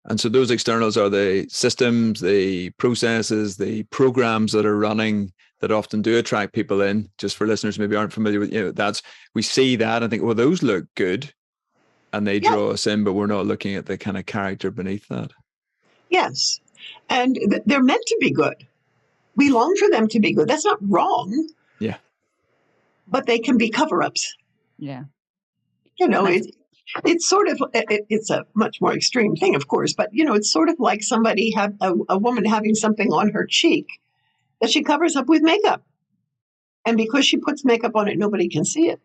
And 0.06 0.20
so 0.20 0.28
those 0.30 0.52
externals 0.52 0.98
are 0.98 1.10
the 1.10 1.46
systems, 1.50 2.20
the 2.20 2.72
processes, 2.72 3.56
the 3.58 3.84
programs 3.84 4.52
that 4.52 4.66
are 4.66 4.78
running 4.78 5.32
that 5.62 5.72
often 5.72 6.02
do 6.02 6.18
attract 6.18 6.54
people 6.54 6.82
in. 6.82 7.10
Just 7.18 7.38
for 7.38 7.48
listeners 7.48 7.80
maybe 7.80 7.96
aren't 7.96 8.12
familiar 8.12 8.40
with, 8.40 8.52
you 8.52 8.64
know, 8.64 8.72
that's 8.72 9.02
we 9.34 9.42
see 9.42 9.78
that 9.78 10.04
and 10.04 10.10
think, 10.12 10.22
well, 10.24 10.36
those 10.36 10.62
look 10.62 10.86
good, 10.96 11.34
and 12.12 12.28
they 12.28 12.40
Yeah. 12.42 12.52
draw 12.52 12.72
us 12.72 12.86
in, 12.86 13.04
but 13.06 13.14
we're 13.14 13.28
not 13.28 13.46
looking 13.46 13.76
at 13.76 13.86
the 13.86 13.98
kind 13.98 14.18
of 14.18 14.26
character 14.26 14.72
beneath 14.72 15.08
that. 15.08 15.32
Yes. 16.10 16.60
And 17.10 17.36
th- 17.36 17.64
they're 17.66 17.82
meant 17.82 18.06
to 18.08 18.18
be 18.20 18.30
good. 18.32 18.68
We 19.38 19.50
long 19.50 19.74
for 19.78 19.90
them 19.90 20.08
to 20.10 20.20
be 20.20 20.34
good. 20.34 20.48
That's 20.50 20.66
not 20.66 20.78
wrong. 20.82 21.48
Yeah. 21.80 21.98
But 23.08 23.26
they 23.26 23.40
can 23.40 23.58
be 23.58 23.70
cover 23.70 24.04
ups. 24.04 24.36
Yeah. 24.78 25.06
You 25.98 26.08
know, 26.10 26.26
Nice. 26.26 26.46
it, 26.46 26.56
it's 27.06 27.28
sort 27.28 27.48
of, 27.48 27.62
it, 27.74 28.06
it's 28.10 28.30
a 28.30 28.46
much 28.54 28.82
more 28.82 28.94
extreme 28.94 29.36
thing, 29.36 29.56
of 29.56 29.68
course, 29.68 29.94
but, 29.94 30.10
you 30.12 30.26
know, 30.26 30.34
it's 30.34 30.52
sort 30.52 30.70
of 30.70 30.76
like 30.80 31.04
somebody 31.04 31.52
have 31.52 31.74
a, 31.82 31.94
a 32.10 32.18
woman 32.18 32.46
having 32.46 32.76
something 32.76 33.12
on 33.12 33.32
her 33.32 33.46
cheek 33.46 33.88
that 34.62 34.70
she 34.70 34.84
covers 34.84 35.16
up 35.16 35.28
with 35.28 35.42
makeup. 35.42 35.84
And 36.86 36.98
because 36.98 37.26
she 37.26 37.38
puts 37.38 37.64
makeup 37.64 37.96
on 37.96 38.08
it, 38.08 38.18
nobody 38.18 38.50
can 38.50 38.66
see 38.66 38.90
it. 38.90 39.00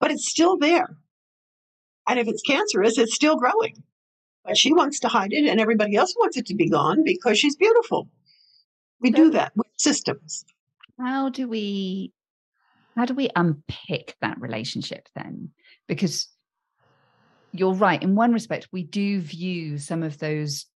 But 0.00 0.10
it's 0.10 0.28
still 0.28 0.56
there. 0.56 0.96
And 2.08 2.18
if 2.18 2.26
it's 2.26 2.42
cancerous, 2.42 2.96
it's 2.96 3.14
still 3.14 3.36
growing. 3.36 3.82
But 4.44 4.56
she 4.56 4.72
wants 4.72 5.00
to 5.00 5.08
hide 5.08 5.32
it, 5.32 5.46
and 5.46 5.60
everybody 5.60 5.94
else 5.94 6.14
wants 6.16 6.38
it 6.38 6.46
to 6.46 6.54
be 6.54 6.70
gone 6.70 7.04
because 7.04 7.38
she's 7.38 7.56
beautiful. 7.56 8.08
We 9.00 9.10
do 9.10 9.30
that 9.30 9.52
with 9.54 9.66
systems. 9.76 10.44
How 10.98 11.28
do 11.28 11.46
we 11.46 12.12
how 12.96 13.04
do 13.04 13.14
we 13.14 13.30
unpick 13.36 14.16
that 14.22 14.40
relationship 14.40 15.08
then? 15.14 15.50
Because 15.86 16.28
you're 17.52 17.74
right. 17.74 18.02
In 18.02 18.14
one 18.14 18.32
respect, 18.32 18.68
we 18.72 18.84
do 18.84 19.20
view 19.20 19.78
some 19.78 20.02
of 20.02 20.18
those 20.18 20.66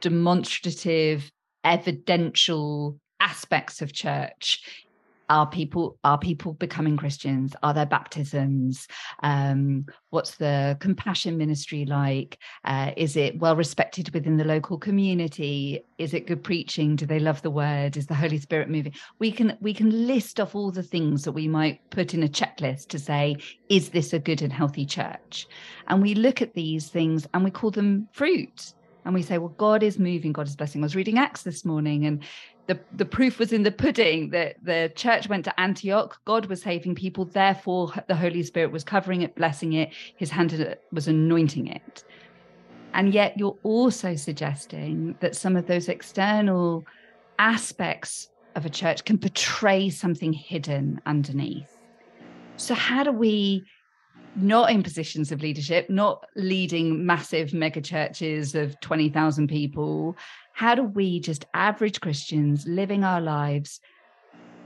demonstrative, 0.00 1.30
evidential 1.64 2.98
aspects 3.20 3.82
of 3.82 3.92
church. 3.92 4.62
Are 5.28 5.46
people 5.46 5.98
are 6.04 6.18
people 6.18 6.52
becoming 6.54 6.96
Christians? 6.96 7.54
Are 7.62 7.72
there 7.72 7.86
baptisms? 7.86 8.86
Um, 9.22 9.86
what's 10.10 10.36
the 10.36 10.76
compassion 10.80 11.38
ministry 11.38 11.86
like? 11.86 12.38
Uh, 12.64 12.92
is 12.96 13.16
it 13.16 13.38
well 13.38 13.56
respected 13.56 14.12
within 14.12 14.36
the 14.36 14.44
local 14.44 14.78
community? 14.78 15.84
Is 15.98 16.12
it 16.12 16.26
good 16.26 16.42
preaching? 16.42 16.96
Do 16.96 17.06
they 17.06 17.18
love 17.18 17.40
the 17.42 17.50
word? 17.50 17.96
Is 17.96 18.06
the 18.06 18.14
Holy 18.14 18.38
Spirit 18.38 18.68
moving? 18.68 18.94
We 19.18 19.32
can 19.32 19.56
we 19.60 19.72
can 19.72 20.06
list 20.06 20.40
off 20.40 20.54
all 20.54 20.70
the 20.70 20.82
things 20.82 21.22
that 21.24 21.32
we 21.32 21.48
might 21.48 21.80
put 21.90 22.14
in 22.14 22.22
a 22.22 22.28
checklist 22.28 22.88
to 22.88 22.98
say, 22.98 23.36
is 23.68 23.90
this 23.90 24.12
a 24.12 24.18
good 24.18 24.42
and 24.42 24.52
healthy 24.52 24.84
church? 24.84 25.46
And 25.86 26.02
we 26.02 26.14
look 26.14 26.42
at 26.42 26.54
these 26.54 26.90
things 26.90 27.26
and 27.32 27.44
we 27.44 27.50
call 27.50 27.70
them 27.70 28.08
fruit. 28.12 28.72
And 29.04 29.14
we 29.14 29.22
say, 29.22 29.38
well, 29.38 29.48
God 29.48 29.82
is 29.82 29.98
moving, 29.98 30.32
God 30.32 30.46
is 30.46 30.54
blessing. 30.54 30.80
I 30.80 30.84
was 30.84 30.94
reading 30.94 31.18
Acts 31.18 31.42
this 31.42 31.64
morning 31.64 32.06
and 32.06 32.22
the, 32.66 32.78
the 32.92 33.04
proof 33.04 33.38
was 33.38 33.52
in 33.52 33.64
the 33.64 33.72
pudding 33.72 34.30
that 34.30 34.56
the 34.62 34.92
church 34.94 35.28
went 35.28 35.44
to 35.46 35.60
Antioch. 35.60 36.20
God 36.24 36.46
was 36.46 36.62
saving 36.62 36.94
people. 36.94 37.24
Therefore, 37.24 37.92
the 38.06 38.14
Holy 38.14 38.42
Spirit 38.42 38.70
was 38.70 38.84
covering 38.84 39.22
it, 39.22 39.34
blessing 39.34 39.72
it. 39.72 39.90
His 40.16 40.30
hand 40.30 40.76
was 40.92 41.08
anointing 41.08 41.66
it. 41.66 42.04
And 42.94 43.12
yet, 43.12 43.38
you're 43.38 43.58
also 43.62 44.14
suggesting 44.14 45.16
that 45.20 45.34
some 45.34 45.56
of 45.56 45.66
those 45.66 45.88
external 45.88 46.84
aspects 47.38 48.28
of 48.54 48.66
a 48.66 48.70
church 48.70 49.04
can 49.04 49.18
portray 49.18 49.88
something 49.90 50.32
hidden 50.32 51.00
underneath. 51.06 51.78
So, 52.56 52.74
how 52.74 53.02
do 53.02 53.12
we, 53.12 53.64
not 54.36 54.70
in 54.70 54.82
positions 54.82 55.32
of 55.32 55.42
leadership, 55.42 55.90
not 55.90 56.26
leading 56.36 57.04
massive 57.04 57.52
mega 57.54 57.80
churches 57.80 58.54
of 58.54 58.78
20,000 58.80 59.48
people, 59.48 60.16
how 60.52 60.74
do 60.74 60.82
we, 60.82 61.20
just 61.20 61.46
average 61.54 62.00
Christians 62.00 62.66
living 62.66 63.04
our 63.04 63.20
lives, 63.20 63.80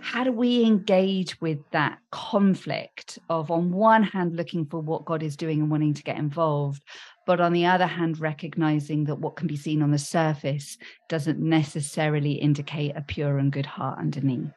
how 0.01 0.25
do 0.25 0.31
we 0.31 0.64
engage 0.64 1.40
with 1.40 1.59
that 1.72 1.99
conflict 2.11 3.18
of, 3.29 3.51
on 3.51 3.72
one 3.72 4.03
hand, 4.03 4.37
looking 4.37 4.66
for 4.66 4.81
what 4.81 5.05
God 5.05 5.22
is 5.22 5.37
doing 5.37 5.61
and 5.61 5.70
wanting 5.70 5.94
to 5.94 6.03
get 6.03 6.16
involved, 6.18 6.83
but 7.27 7.40
on 7.40 7.53
the 7.53 7.66
other 7.66 7.87
hand, 7.87 8.20
recognizing 8.20 9.05
that 9.05 9.18
what 9.18 9.37
can 9.37 9.49
be 9.49 9.57
seen 9.57 9.83
on 9.83 9.90
the 9.90 9.99
surface 9.99 10.79
doesn't 11.09 11.40
necessarily 11.40 12.33
indicate 12.33 12.96
a 12.96 13.03
pure 13.03 13.38
and 13.38 13.51
good 13.51 13.66
heart 13.66 13.99
underneath? 13.99 14.51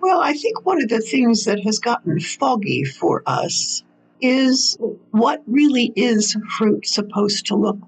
Well, 0.00 0.20
I 0.20 0.32
think 0.32 0.64
one 0.64 0.82
of 0.82 0.88
the 0.88 1.00
things 1.00 1.44
that 1.44 1.60
has 1.60 1.78
gotten 1.78 2.18
foggy 2.18 2.84
for 2.84 3.22
us 3.26 3.84
is 4.20 4.76
what 5.10 5.42
really 5.46 5.92
is 5.94 6.36
fruit 6.58 6.86
supposed 6.86 7.46
to 7.46 7.56
look. 7.56 7.78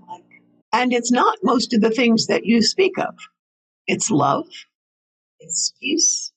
And 0.72 0.92
it's 0.92 1.12
not 1.12 1.38
most 1.42 1.74
of 1.74 1.80
the 1.80 1.90
things 1.90 2.26
that 2.26 2.44
you 2.46 2.62
speak 2.62 2.98
of. 2.98 3.14
It's 3.86 4.10
love, 4.10 4.46
it's 5.40 5.72
peace, 5.80 6.32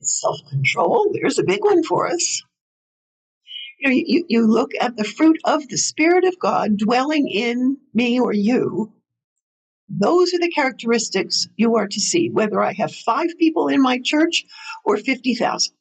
it's 0.00 0.20
self 0.20 0.38
control. 0.50 1.10
There's 1.12 1.38
a 1.38 1.44
big 1.44 1.64
one 1.64 1.82
for 1.82 2.06
us. 2.06 2.42
You, 3.78 3.88
know, 3.88 3.94
you, 3.94 4.24
you 4.28 4.46
look 4.46 4.70
at 4.80 4.96
the 4.96 5.04
fruit 5.04 5.38
of 5.44 5.68
the 5.68 5.76
Spirit 5.78 6.24
of 6.24 6.38
God 6.38 6.78
dwelling 6.78 7.28
in 7.28 7.76
me 7.92 8.20
or 8.20 8.32
you. 8.32 8.92
Those 9.88 10.34
are 10.34 10.38
the 10.38 10.50
characteristics 10.50 11.46
you 11.56 11.76
are 11.76 11.86
to 11.86 12.00
see, 12.00 12.30
whether 12.30 12.60
I 12.62 12.72
have 12.72 12.92
five 12.92 13.28
people 13.38 13.68
in 13.68 13.80
my 13.80 14.00
church 14.02 14.44
or 14.84 14.96
50,000. 14.96 15.72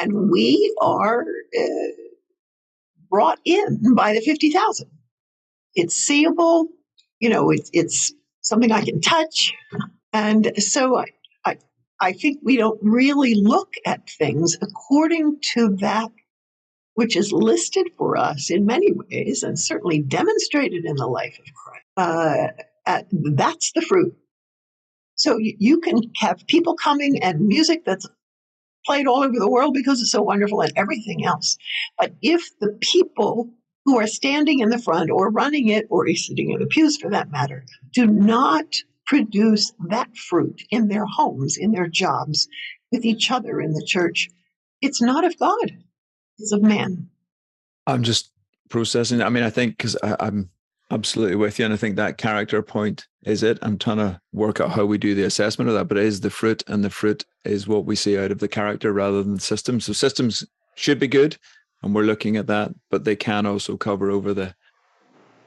And 0.00 0.30
we 0.30 0.74
are 0.80 1.22
uh, 1.22 1.64
brought 3.10 3.38
in 3.44 3.94
by 3.94 4.12
the 4.12 4.20
50,000. 4.20 4.88
It's 5.74 5.96
seeable, 5.96 6.68
you 7.24 7.30
know, 7.30 7.48
it's, 7.48 7.70
it's 7.72 8.12
something 8.42 8.70
I 8.70 8.84
can 8.84 9.00
touch. 9.00 9.54
And 10.12 10.52
so 10.58 10.98
I, 10.98 11.06
I, 11.46 11.56
I 11.98 12.12
think 12.12 12.40
we 12.42 12.58
don't 12.58 12.78
really 12.82 13.34
look 13.34 13.72
at 13.86 14.10
things 14.10 14.58
according 14.60 15.38
to 15.54 15.74
that 15.80 16.10
which 16.96 17.16
is 17.16 17.32
listed 17.32 17.88
for 17.96 18.18
us 18.18 18.50
in 18.50 18.66
many 18.66 18.92
ways 18.92 19.42
and 19.42 19.58
certainly 19.58 20.00
demonstrated 20.00 20.84
in 20.84 20.96
the 20.96 21.06
life 21.06 21.38
of 21.38 21.54
Christ. 21.54 21.84
Uh, 21.96 22.62
at, 22.86 23.06
that's 23.10 23.72
the 23.72 23.80
fruit. 23.80 24.14
So 25.14 25.38
you, 25.38 25.56
you 25.58 25.80
can 25.80 26.02
have 26.18 26.46
people 26.46 26.76
coming 26.76 27.22
and 27.22 27.40
music 27.40 27.86
that's 27.86 28.06
played 28.84 29.06
all 29.06 29.24
over 29.24 29.38
the 29.38 29.50
world 29.50 29.72
because 29.72 30.02
it's 30.02 30.12
so 30.12 30.22
wonderful 30.22 30.60
and 30.60 30.72
everything 30.76 31.24
else. 31.24 31.56
But 31.98 32.12
if 32.20 32.46
the 32.60 32.78
people 32.82 33.50
who 33.84 33.98
are 33.98 34.06
standing 34.06 34.60
in 34.60 34.70
the 34.70 34.78
front 34.78 35.10
or 35.10 35.30
running 35.30 35.68
it 35.68 35.86
or 35.90 36.08
sitting 36.14 36.50
in 36.50 36.60
the 36.60 36.66
pews 36.66 36.96
for 36.96 37.10
that 37.10 37.30
matter 37.30 37.64
do 37.92 38.06
not 38.06 38.66
produce 39.06 39.72
that 39.88 40.16
fruit 40.16 40.62
in 40.70 40.88
their 40.88 41.04
homes, 41.04 41.56
in 41.56 41.72
their 41.72 41.86
jobs, 41.86 42.48
with 42.90 43.04
each 43.04 43.30
other 43.30 43.60
in 43.60 43.72
the 43.72 43.84
church, 43.84 44.30
it's 44.80 45.02
not 45.02 45.24
of 45.24 45.38
God, 45.38 45.76
it's 46.38 46.52
of 46.52 46.62
man. 46.62 47.08
I'm 47.86 48.02
just 48.02 48.30
processing. 48.70 49.22
I 49.22 49.28
mean, 49.28 49.44
I 49.44 49.50
think 49.50 49.76
because 49.76 49.96
I'm 50.02 50.50
absolutely 50.90 51.36
with 51.36 51.58
you, 51.58 51.64
and 51.64 51.74
I 51.74 51.76
think 51.76 51.96
that 51.96 52.18
character 52.18 52.62
point 52.62 53.06
is 53.24 53.42
it. 53.42 53.58
I'm 53.62 53.78
trying 53.78 53.98
to 53.98 54.20
work 54.32 54.60
out 54.60 54.70
how 54.70 54.84
we 54.84 54.96
do 54.96 55.14
the 55.14 55.24
assessment 55.24 55.68
of 55.68 55.74
that, 55.74 55.86
but 55.86 55.98
it 55.98 56.04
is 56.04 56.20
the 56.20 56.30
fruit, 56.30 56.62
and 56.66 56.84
the 56.84 56.90
fruit 56.90 57.24
is 57.44 57.66
what 57.66 57.84
we 57.84 57.96
see 57.96 58.18
out 58.18 58.30
of 58.30 58.38
the 58.38 58.48
character 58.48 58.92
rather 58.92 59.22
than 59.22 59.34
the 59.34 59.40
systems. 59.40 59.86
So 59.86 59.92
systems 59.92 60.44
should 60.76 60.98
be 60.98 61.08
good, 61.08 61.36
and 61.84 61.94
we're 61.94 62.02
looking 62.02 62.36
at 62.36 62.46
that, 62.46 62.74
but 62.90 63.04
they 63.04 63.14
can 63.14 63.44
also 63.46 63.76
cover 63.76 64.10
over 64.10 64.32
the 64.32 64.54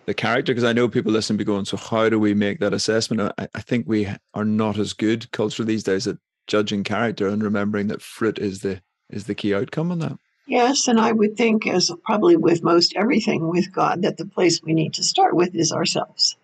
the 0.05 0.13
character 0.13 0.53
because 0.53 0.63
I 0.63 0.71
know 0.71 0.87
people 0.87 1.11
listen 1.11 1.35
be 1.35 1.43
going, 1.43 1.65
so 1.65 1.75
how 1.75 2.07
do 2.07 2.17
we 2.17 2.33
make 2.33 2.59
that 2.59 2.73
assessment? 2.73 3.33
I, 3.37 3.47
I, 3.53 3.59
think 3.59 3.87
we 3.87 4.07
are 4.33 4.45
not 4.45 4.77
as 4.77 4.93
good 4.93 5.29
culture 5.33 5.65
these 5.65 5.83
days 5.83 6.07
at 6.07 6.15
judging 6.47 6.85
character 6.85 7.27
and 7.27 7.43
remembering 7.43 7.87
that 7.87 8.01
fruit 8.01 8.39
is 8.39 8.61
the 8.61 8.81
is 9.09 9.25
the 9.25 9.35
key 9.35 9.53
outcome 9.53 9.91
on 9.91 9.99
that. 9.99 10.17
Yes, 10.45 10.87
and 10.87 10.97
I 10.97 11.11
would 11.11 11.35
think, 11.35 11.67
as 11.67 11.91
probably 12.05 12.37
with 12.37 12.63
most 12.63 12.93
everything 12.95 13.49
with 13.49 13.73
God, 13.73 14.03
that 14.03 14.15
the 14.15 14.25
place 14.25 14.63
we 14.63 14.73
need 14.73 14.93
to 14.93 15.03
start 15.03 15.35
with 15.35 15.53
is 15.55 15.73
ourselves. 15.73 16.37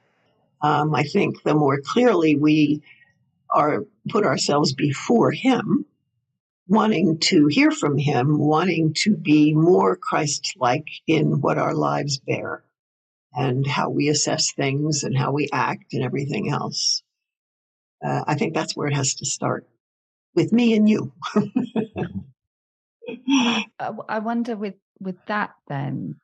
Um, 0.62 0.94
I 0.94 1.04
think 1.04 1.44
the 1.44 1.56
more 1.56 1.80
clearly 1.80 2.36
we 2.36 2.82
are 3.50 3.86
put 4.10 4.26
ourselves 4.26 4.74
before 4.74 5.32
Him, 5.32 5.86
wanting 6.68 7.20
to 7.20 7.48
hear 7.48 7.72
from 7.72 7.98
Him, 7.98 8.38
wanting 8.40 8.94
to 9.00 9.16
be 9.16 9.54
more 9.54 9.96
Christ-like 9.96 10.88
in 11.08 11.42
what 11.42 11.58
our 11.58 11.74
lives 11.74 12.20
bear, 12.20 12.64
and 13.34 13.66
how 13.66 13.90
we 13.90 14.10
assess 14.10 14.52
things 14.54 15.04
and 15.04 15.18
how 15.18 15.32
we 15.32 15.50
act 15.52 15.94
and 15.94 16.04
everything 16.04 16.50
else. 16.50 17.04
Uh, 18.06 18.24
I 18.28 18.36
think 18.36 18.54
that's 18.54 18.76
where 18.76 18.88
it 18.88 18.96
has 18.96 19.16
to 19.16 19.26
start 19.26 19.68
with 20.36 20.52
me 20.52 20.76
and 20.76 20.90
you. 20.90 21.14
I 23.80 24.20
wonder 24.20 24.56
with 24.56 24.76
with 25.00 25.18
that 25.26 25.52
then 25.68 26.16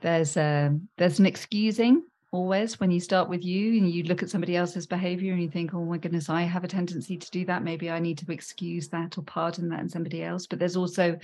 there's 0.00 0.36
a 0.36 0.76
there's 0.96 1.18
an 1.18 1.26
excusing 1.26 2.02
always 2.32 2.78
when 2.78 2.90
you 2.90 3.00
start 3.00 3.28
with 3.28 3.44
you 3.44 3.78
and 3.78 3.90
you 3.90 4.04
look 4.04 4.22
at 4.22 4.30
somebody 4.30 4.56
else's 4.56 4.86
behavior 4.86 5.32
and 5.32 5.42
you 5.42 5.48
think 5.48 5.74
oh 5.74 5.84
my 5.84 5.98
goodness 5.98 6.28
i 6.28 6.42
have 6.42 6.64
a 6.64 6.68
tendency 6.68 7.16
to 7.16 7.30
do 7.30 7.44
that. 7.44 7.64
Maybe 7.64 7.90
i 7.90 7.98
need 7.98 8.18
to 8.18 8.32
excuse 8.32 8.88
that 8.88 9.18
or 9.18 9.22
pardon 9.22 9.68
that 9.70 9.80
in 9.80 9.88
somebody 9.88 10.22
else. 10.22 10.46
But 10.46 10.58
there's 10.58 10.76
also 10.76 11.18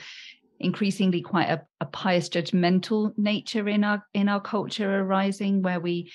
increasingly 0.59 1.21
quite 1.21 1.49
a, 1.49 1.62
a 1.81 1.87
pious 1.87 2.29
judgmental 2.29 3.16
nature 3.16 3.69
in 3.69 3.85
our 3.85 4.05
in 4.14 4.29
our 4.29 4.40
culture 4.40 5.01
arising 5.01 5.62
where 5.62 5.81
we 5.81 6.11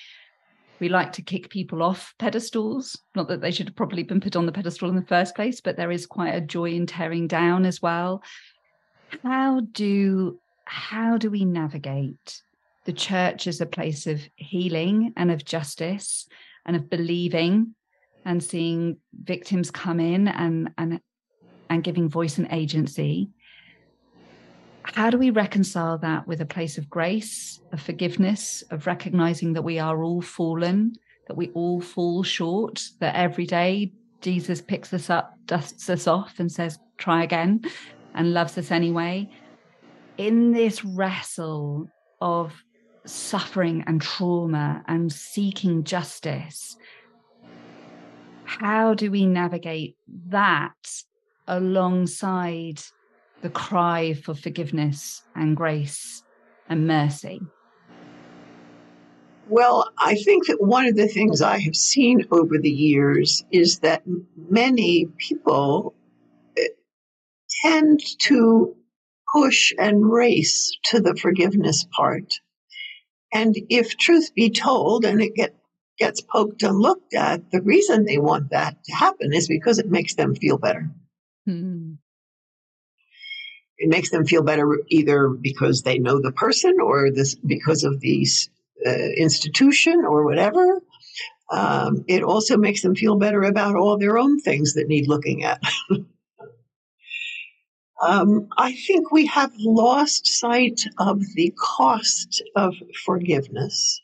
we 0.80 0.88
like 0.88 1.12
to 1.12 1.22
kick 1.22 1.48
people 1.48 1.82
off 1.82 2.12
pedestals. 2.18 3.00
Not 3.14 3.28
that 3.28 3.40
they 3.40 3.52
should 3.52 3.68
have 3.68 3.76
probably 3.76 4.02
been 4.02 4.20
put 4.20 4.34
on 4.34 4.46
the 4.46 4.52
pedestal 4.52 4.88
in 4.88 4.96
the 4.96 5.02
first 5.02 5.34
place 5.34 5.60
but 5.60 5.76
there 5.76 5.92
is 5.92 6.06
quite 6.06 6.34
a 6.34 6.40
joy 6.40 6.70
in 6.70 6.86
tearing 6.86 7.28
down 7.28 7.64
as 7.64 7.80
well. 7.80 8.22
How 9.22 9.60
do 9.60 10.38
how 10.64 11.16
do 11.16 11.30
we 11.30 11.44
navigate 11.44 12.42
the 12.84 12.92
church 12.92 13.46
is 13.46 13.60
a 13.60 13.66
place 13.66 14.06
of 14.06 14.20
healing 14.36 15.12
and 15.16 15.30
of 15.30 15.44
justice 15.44 16.26
and 16.66 16.76
of 16.76 16.90
believing 16.90 17.74
and 18.24 18.42
seeing 18.42 18.98
victims 19.12 19.70
come 19.70 20.00
in 20.00 20.28
and 20.28 20.70
and 20.78 21.00
and 21.70 21.84
giving 21.84 22.08
voice 22.08 22.38
and 22.38 22.48
agency 22.50 23.30
how 24.84 25.08
do 25.10 25.16
we 25.16 25.30
reconcile 25.30 25.96
that 25.98 26.26
with 26.26 26.40
a 26.40 26.46
place 26.46 26.76
of 26.76 26.90
grace 26.90 27.60
of 27.72 27.80
forgiveness 27.80 28.62
of 28.70 28.86
recognizing 28.86 29.52
that 29.52 29.62
we 29.62 29.78
are 29.78 30.02
all 30.02 30.20
fallen 30.20 30.92
that 31.28 31.36
we 31.36 31.48
all 31.50 31.80
fall 31.80 32.22
short 32.22 32.82
that 33.00 33.14
every 33.14 33.46
day 33.46 33.92
jesus 34.20 34.60
picks 34.60 34.92
us 34.92 35.08
up 35.08 35.34
dusts 35.46 35.88
us 35.88 36.06
off 36.06 36.38
and 36.38 36.50
says 36.50 36.78
try 36.98 37.24
again 37.24 37.60
and 38.14 38.34
loves 38.34 38.56
us 38.58 38.70
anyway. 38.70 39.28
In 40.18 40.52
this 40.52 40.84
wrestle 40.84 41.88
of 42.20 42.52
suffering 43.04 43.84
and 43.86 44.00
trauma 44.00 44.82
and 44.86 45.12
seeking 45.12 45.84
justice, 45.84 46.76
how 48.44 48.94
do 48.94 49.10
we 49.10 49.26
navigate 49.26 49.96
that 50.28 51.02
alongside 51.46 52.80
the 53.40 53.50
cry 53.50 54.14
for 54.14 54.34
forgiveness 54.34 55.22
and 55.34 55.56
grace 55.56 56.22
and 56.68 56.86
mercy? 56.86 57.40
Well, 59.48 59.90
I 59.98 60.14
think 60.14 60.46
that 60.46 60.62
one 60.62 60.86
of 60.86 60.96
the 60.96 61.08
things 61.08 61.42
I 61.42 61.58
have 61.58 61.74
seen 61.74 62.26
over 62.30 62.58
the 62.58 62.70
years 62.70 63.44
is 63.50 63.80
that 63.80 64.02
many 64.48 65.06
people 65.18 65.94
eh, 66.56 66.68
tend 67.62 68.00
to 68.20 68.76
push 69.34 69.72
and 69.78 70.10
race 70.10 70.76
to 70.84 71.00
the 71.00 71.16
forgiveness 71.16 71.84
part. 71.96 72.34
And 73.32 73.56
if 73.70 73.96
truth 73.96 74.34
be 74.34 74.50
told, 74.50 75.04
and 75.04 75.20
it 75.22 75.34
get, 75.34 75.56
gets 75.98 76.20
poked 76.20 76.62
and 76.62 76.78
looked 76.78 77.14
at, 77.14 77.50
the 77.50 77.62
reason 77.62 78.04
they 78.04 78.18
want 78.18 78.50
that 78.50 78.82
to 78.84 78.94
happen 78.94 79.32
is 79.32 79.48
because 79.48 79.78
it 79.78 79.90
makes 79.90 80.14
them 80.14 80.34
feel 80.34 80.58
better. 80.58 80.90
Hmm. 81.46 81.94
It 83.78 83.88
makes 83.88 84.10
them 84.10 84.26
feel 84.26 84.42
better 84.42 84.78
either 84.88 85.28
because 85.28 85.82
they 85.82 85.98
know 85.98 86.20
the 86.20 86.30
person 86.30 86.76
or 86.80 87.10
this 87.10 87.34
because 87.34 87.82
of 87.82 88.00
the 88.00 88.26
uh, 88.86 88.90
institution 89.16 90.04
or 90.04 90.24
whatever. 90.24 90.80
Um, 91.50 92.04
it 92.06 92.22
also 92.22 92.56
makes 92.56 92.82
them 92.82 92.94
feel 92.94 93.16
better 93.16 93.42
about 93.42 93.76
all 93.76 93.98
their 93.98 94.18
own 94.18 94.40
things 94.40 94.74
that 94.74 94.88
need 94.88 95.08
looking 95.08 95.42
at. 95.42 95.60
Um, 98.02 98.48
I 98.58 98.72
think 98.72 99.12
we 99.12 99.26
have 99.26 99.52
lost 99.58 100.26
sight 100.26 100.82
of 100.98 101.20
the 101.36 101.54
cost 101.56 102.42
of 102.56 102.74
forgiveness. 103.04 104.02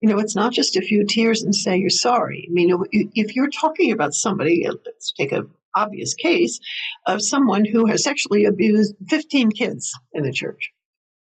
You 0.00 0.08
know, 0.08 0.18
it's 0.18 0.34
not 0.34 0.52
just 0.52 0.76
a 0.76 0.80
few 0.80 1.04
tears 1.06 1.42
and 1.42 1.54
say 1.54 1.76
you're 1.76 1.90
sorry. 1.90 2.46
I 2.48 2.52
mean, 2.52 2.74
if 2.90 3.36
you're 3.36 3.50
talking 3.50 3.92
about 3.92 4.14
somebody, 4.14 4.66
let's 4.66 5.12
take 5.12 5.32
an 5.32 5.50
obvious 5.74 6.14
case 6.14 6.58
of 7.06 7.22
someone 7.22 7.66
who 7.66 7.84
has 7.86 8.02
sexually 8.02 8.46
abused 8.46 8.94
15 9.10 9.50
kids 9.50 9.92
in 10.14 10.22
the 10.24 10.32
church. 10.32 10.70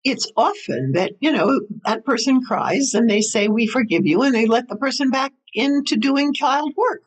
It's 0.05 0.31
often 0.37 0.93
that, 0.93 1.11
you 1.19 1.31
know, 1.31 1.61
that 1.85 2.05
person 2.05 2.41
cries 2.41 2.93
and 2.93 3.09
they 3.09 3.21
say, 3.21 3.49
We 3.49 3.67
forgive 3.67 4.05
you, 4.05 4.21
and 4.21 4.33
they 4.35 4.45
let 4.45 4.67
the 4.69 4.75
person 4.75 5.09
back 5.09 5.33
into 5.53 5.97
doing 5.97 6.33
child 6.33 6.73
work. 6.77 7.03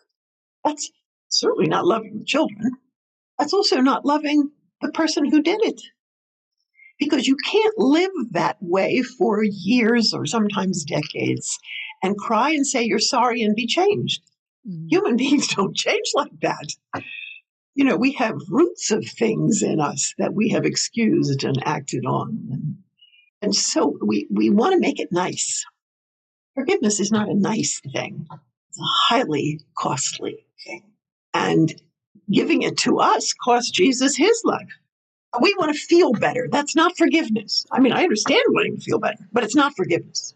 That's 0.64 0.90
certainly 1.28 1.68
not 1.68 1.86
loving 1.86 2.18
the 2.18 2.24
children. 2.24 2.72
That's 3.38 3.52
also 3.52 3.80
not 3.80 4.04
loving 4.04 4.50
the 4.80 4.90
person 4.92 5.30
who 5.30 5.42
did 5.42 5.60
it. 5.62 5.80
Because 6.98 7.26
you 7.26 7.36
can't 7.36 7.76
live 7.76 8.10
that 8.30 8.56
way 8.60 9.02
for 9.02 9.42
years 9.42 10.14
or 10.14 10.24
sometimes 10.24 10.84
decades 10.84 11.58
and 12.02 12.16
cry 12.16 12.50
and 12.50 12.66
say 12.66 12.84
you're 12.84 12.98
sorry 12.98 13.42
and 13.42 13.54
be 13.54 13.66
changed. 13.66 14.22
Mm. 14.66 14.86
Human 14.90 15.16
beings 15.18 15.54
don't 15.54 15.76
change 15.76 16.12
like 16.14 16.32
that. 16.40 17.02
You 17.74 17.84
know, 17.84 17.96
we 17.96 18.12
have 18.12 18.40
roots 18.48 18.90
of 18.90 19.04
things 19.06 19.62
in 19.62 19.80
us 19.80 20.14
that 20.16 20.32
we 20.32 20.48
have 20.50 20.64
excused 20.64 21.44
and 21.44 21.62
acted 21.66 22.06
on. 22.06 22.48
And, 22.50 22.76
and 23.42 23.54
so 23.54 23.98
we, 24.02 24.26
we 24.30 24.48
want 24.48 24.72
to 24.72 24.80
make 24.80 24.98
it 24.98 25.12
nice. 25.12 25.62
Forgiveness 26.54 27.00
is 27.00 27.12
not 27.12 27.28
a 27.28 27.34
nice 27.34 27.82
thing, 27.92 28.26
it's 28.70 28.80
a 28.80 28.82
highly 28.84 29.60
costly 29.76 30.46
thing. 30.64 30.84
And 31.34 31.70
giving 32.30 32.62
it 32.62 32.76
to 32.78 32.98
us 32.98 33.32
cost 33.32 33.74
Jesus 33.74 34.16
his 34.16 34.40
life. 34.44 34.68
We 35.40 35.54
want 35.58 35.74
to 35.74 35.78
feel 35.78 36.12
better. 36.12 36.48
That's 36.50 36.74
not 36.74 36.96
forgiveness. 36.96 37.66
I 37.70 37.80
mean, 37.80 37.92
I 37.92 38.02
understand 38.02 38.42
wanting 38.48 38.76
to 38.76 38.82
feel 38.82 38.98
better, 38.98 39.26
but 39.32 39.44
it's 39.44 39.56
not 39.56 39.76
forgiveness. 39.76 40.34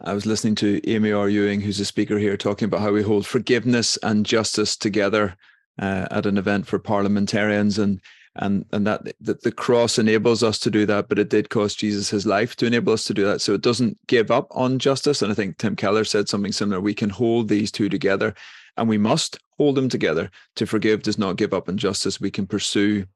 I 0.00 0.12
was 0.12 0.26
listening 0.26 0.56
to 0.56 0.80
Amy 0.88 1.12
Orr-Ewing, 1.12 1.60
who's 1.60 1.80
a 1.80 1.84
speaker 1.84 2.18
here, 2.18 2.36
talking 2.36 2.66
about 2.66 2.80
how 2.80 2.92
we 2.92 3.02
hold 3.02 3.26
forgiveness 3.26 3.96
and 4.02 4.26
justice 4.26 4.76
together 4.76 5.36
uh, 5.78 6.06
at 6.10 6.26
an 6.26 6.38
event 6.38 6.66
for 6.66 6.78
parliamentarians, 6.78 7.78
and 7.78 8.00
and 8.34 8.66
and 8.72 8.86
that, 8.86 9.14
that 9.20 9.42
the 9.42 9.52
cross 9.52 9.98
enables 9.98 10.42
us 10.42 10.58
to 10.58 10.70
do 10.70 10.84
that, 10.86 11.08
but 11.08 11.18
it 11.18 11.30
did 11.30 11.48
cost 11.48 11.78
Jesus 11.78 12.10
his 12.10 12.26
life 12.26 12.56
to 12.56 12.66
enable 12.66 12.92
us 12.92 13.04
to 13.04 13.14
do 13.14 13.24
that. 13.24 13.40
So 13.40 13.54
it 13.54 13.62
doesn't 13.62 13.98
give 14.06 14.30
up 14.30 14.48
on 14.50 14.78
justice. 14.78 15.22
And 15.22 15.32
I 15.32 15.34
think 15.34 15.56
Tim 15.56 15.76
Keller 15.76 16.04
said 16.04 16.28
something 16.28 16.52
similar. 16.52 16.80
We 16.80 16.94
can 16.94 17.10
hold 17.10 17.48
these 17.48 17.72
two 17.72 17.88
together 17.88 18.34
and 18.76 18.88
we 18.88 18.98
must 18.98 19.38
hold 19.58 19.74
them 19.74 19.88
together. 19.88 20.30
To 20.56 20.66
forgive 20.66 21.02
does 21.02 21.18
not 21.18 21.36
give 21.36 21.54
up 21.54 21.68
on 21.68 21.76
justice. 21.78 22.20
We 22.20 22.30
can 22.30 22.46
pursue 22.46 23.06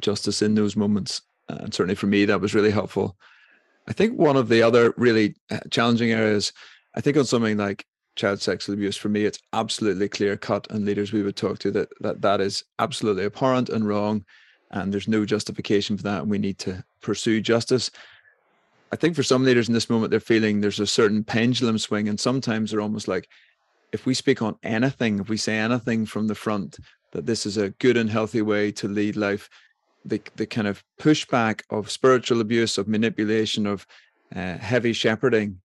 justice 0.00 0.42
in 0.42 0.54
those 0.54 0.76
moments. 0.76 1.22
And 1.48 1.72
certainly 1.72 1.94
for 1.94 2.06
me, 2.06 2.24
that 2.24 2.40
was 2.40 2.54
really 2.54 2.70
helpful. 2.70 3.16
I 3.88 3.92
think 3.92 4.18
one 4.18 4.36
of 4.36 4.48
the 4.48 4.62
other 4.62 4.94
really 4.96 5.34
uh, 5.50 5.58
challenging 5.70 6.12
areas, 6.12 6.52
I 6.94 7.00
think 7.00 7.16
on 7.16 7.24
something 7.24 7.56
like 7.56 7.84
child 8.16 8.40
sexual 8.40 8.74
abuse, 8.74 8.96
for 8.96 9.08
me, 9.08 9.24
it's 9.24 9.40
absolutely 9.52 10.08
clear 10.08 10.36
cut. 10.36 10.66
And 10.70 10.84
leaders 10.84 11.12
we 11.12 11.22
would 11.22 11.36
talk 11.36 11.58
to 11.60 11.70
that 11.72 11.88
that, 12.00 12.20
that 12.22 12.40
is 12.40 12.64
absolutely 12.78 13.24
abhorrent 13.24 13.68
and 13.68 13.86
wrong. 13.86 14.24
And 14.70 14.92
there's 14.92 15.08
no 15.08 15.24
justification 15.24 15.96
for 15.96 16.04
that. 16.04 16.22
And 16.22 16.30
we 16.30 16.38
need 16.38 16.58
to 16.60 16.84
pursue 17.00 17.40
justice. 17.40 17.90
I 18.92 18.96
think 18.96 19.14
for 19.14 19.22
some 19.22 19.44
leaders 19.44 19.68
in 19.68 19.74
this 19.74 19.90
moment, 19.90 20.10
they're 20.10 20.20
feeling 20.20 20.60
there's 20.60 20.80
a 20.80 20.86
certain 20.86 21.22
pendulum 21.22 21.78
swing, 21.78 22.08
and 22.08 22.18
sometimes 22.18 22.70
they're 22.70 22.80
almost 22.80 23.06
like, 23.06 23.28
if 23.92 24.06
we 24.06 24.14
speak 24.14 24.42
on 24.42 24.56
anything, 24.62 25.18
if 25.18 25.28
we 25.28 25.36
say 25.36 25.58
anything 25.58 26.06
from 26.06 26.26
the 26.26 26.34
front 26.34 26.78
that 27.12 27.26
this 27.26 27.44
is 27.44 27.56
a 27.56 27.70
good 27.70 27.96
and 27.96 28.08
healthy 28.08 28.42
way 28.42 28.70
to 28.72 28.88
lead 28.88 29.16
life, 29.16 29.48
the 30.04 30.20
the 30.36 30.46
kind 30.46 30.66
of 30.66 30.82
pushback 31.00 31.62
of 31.70 31.90
spiritual 31.90 32.40
abuse, 32.40 32.78
of 32.78 32.88
manipulation, 32.88 33.66
of 33.66 33.86
uh, 34.34 34.56
heavy 34.56 34.92
shepherding, 34.92 35.60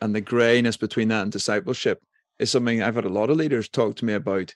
and 0.00 0.14
the 0.14 0.20
grayness 0.20 0.76
between 0.76 1.08
that 1.08 1.22
and 1.22 1.32
discipleship 1.32 2.02
is 2.38 2.50
something 2.50 2.82
I've 2.82 2.96
had 2.96 3.04
a 3.04 3.10
lot 3.10 3.30
of 3.30 3.36
leaders 3.36 3.68
talk 3.68 3.96
to 3.96 4.04
me 4.04 4.14
about, 4.14 4.54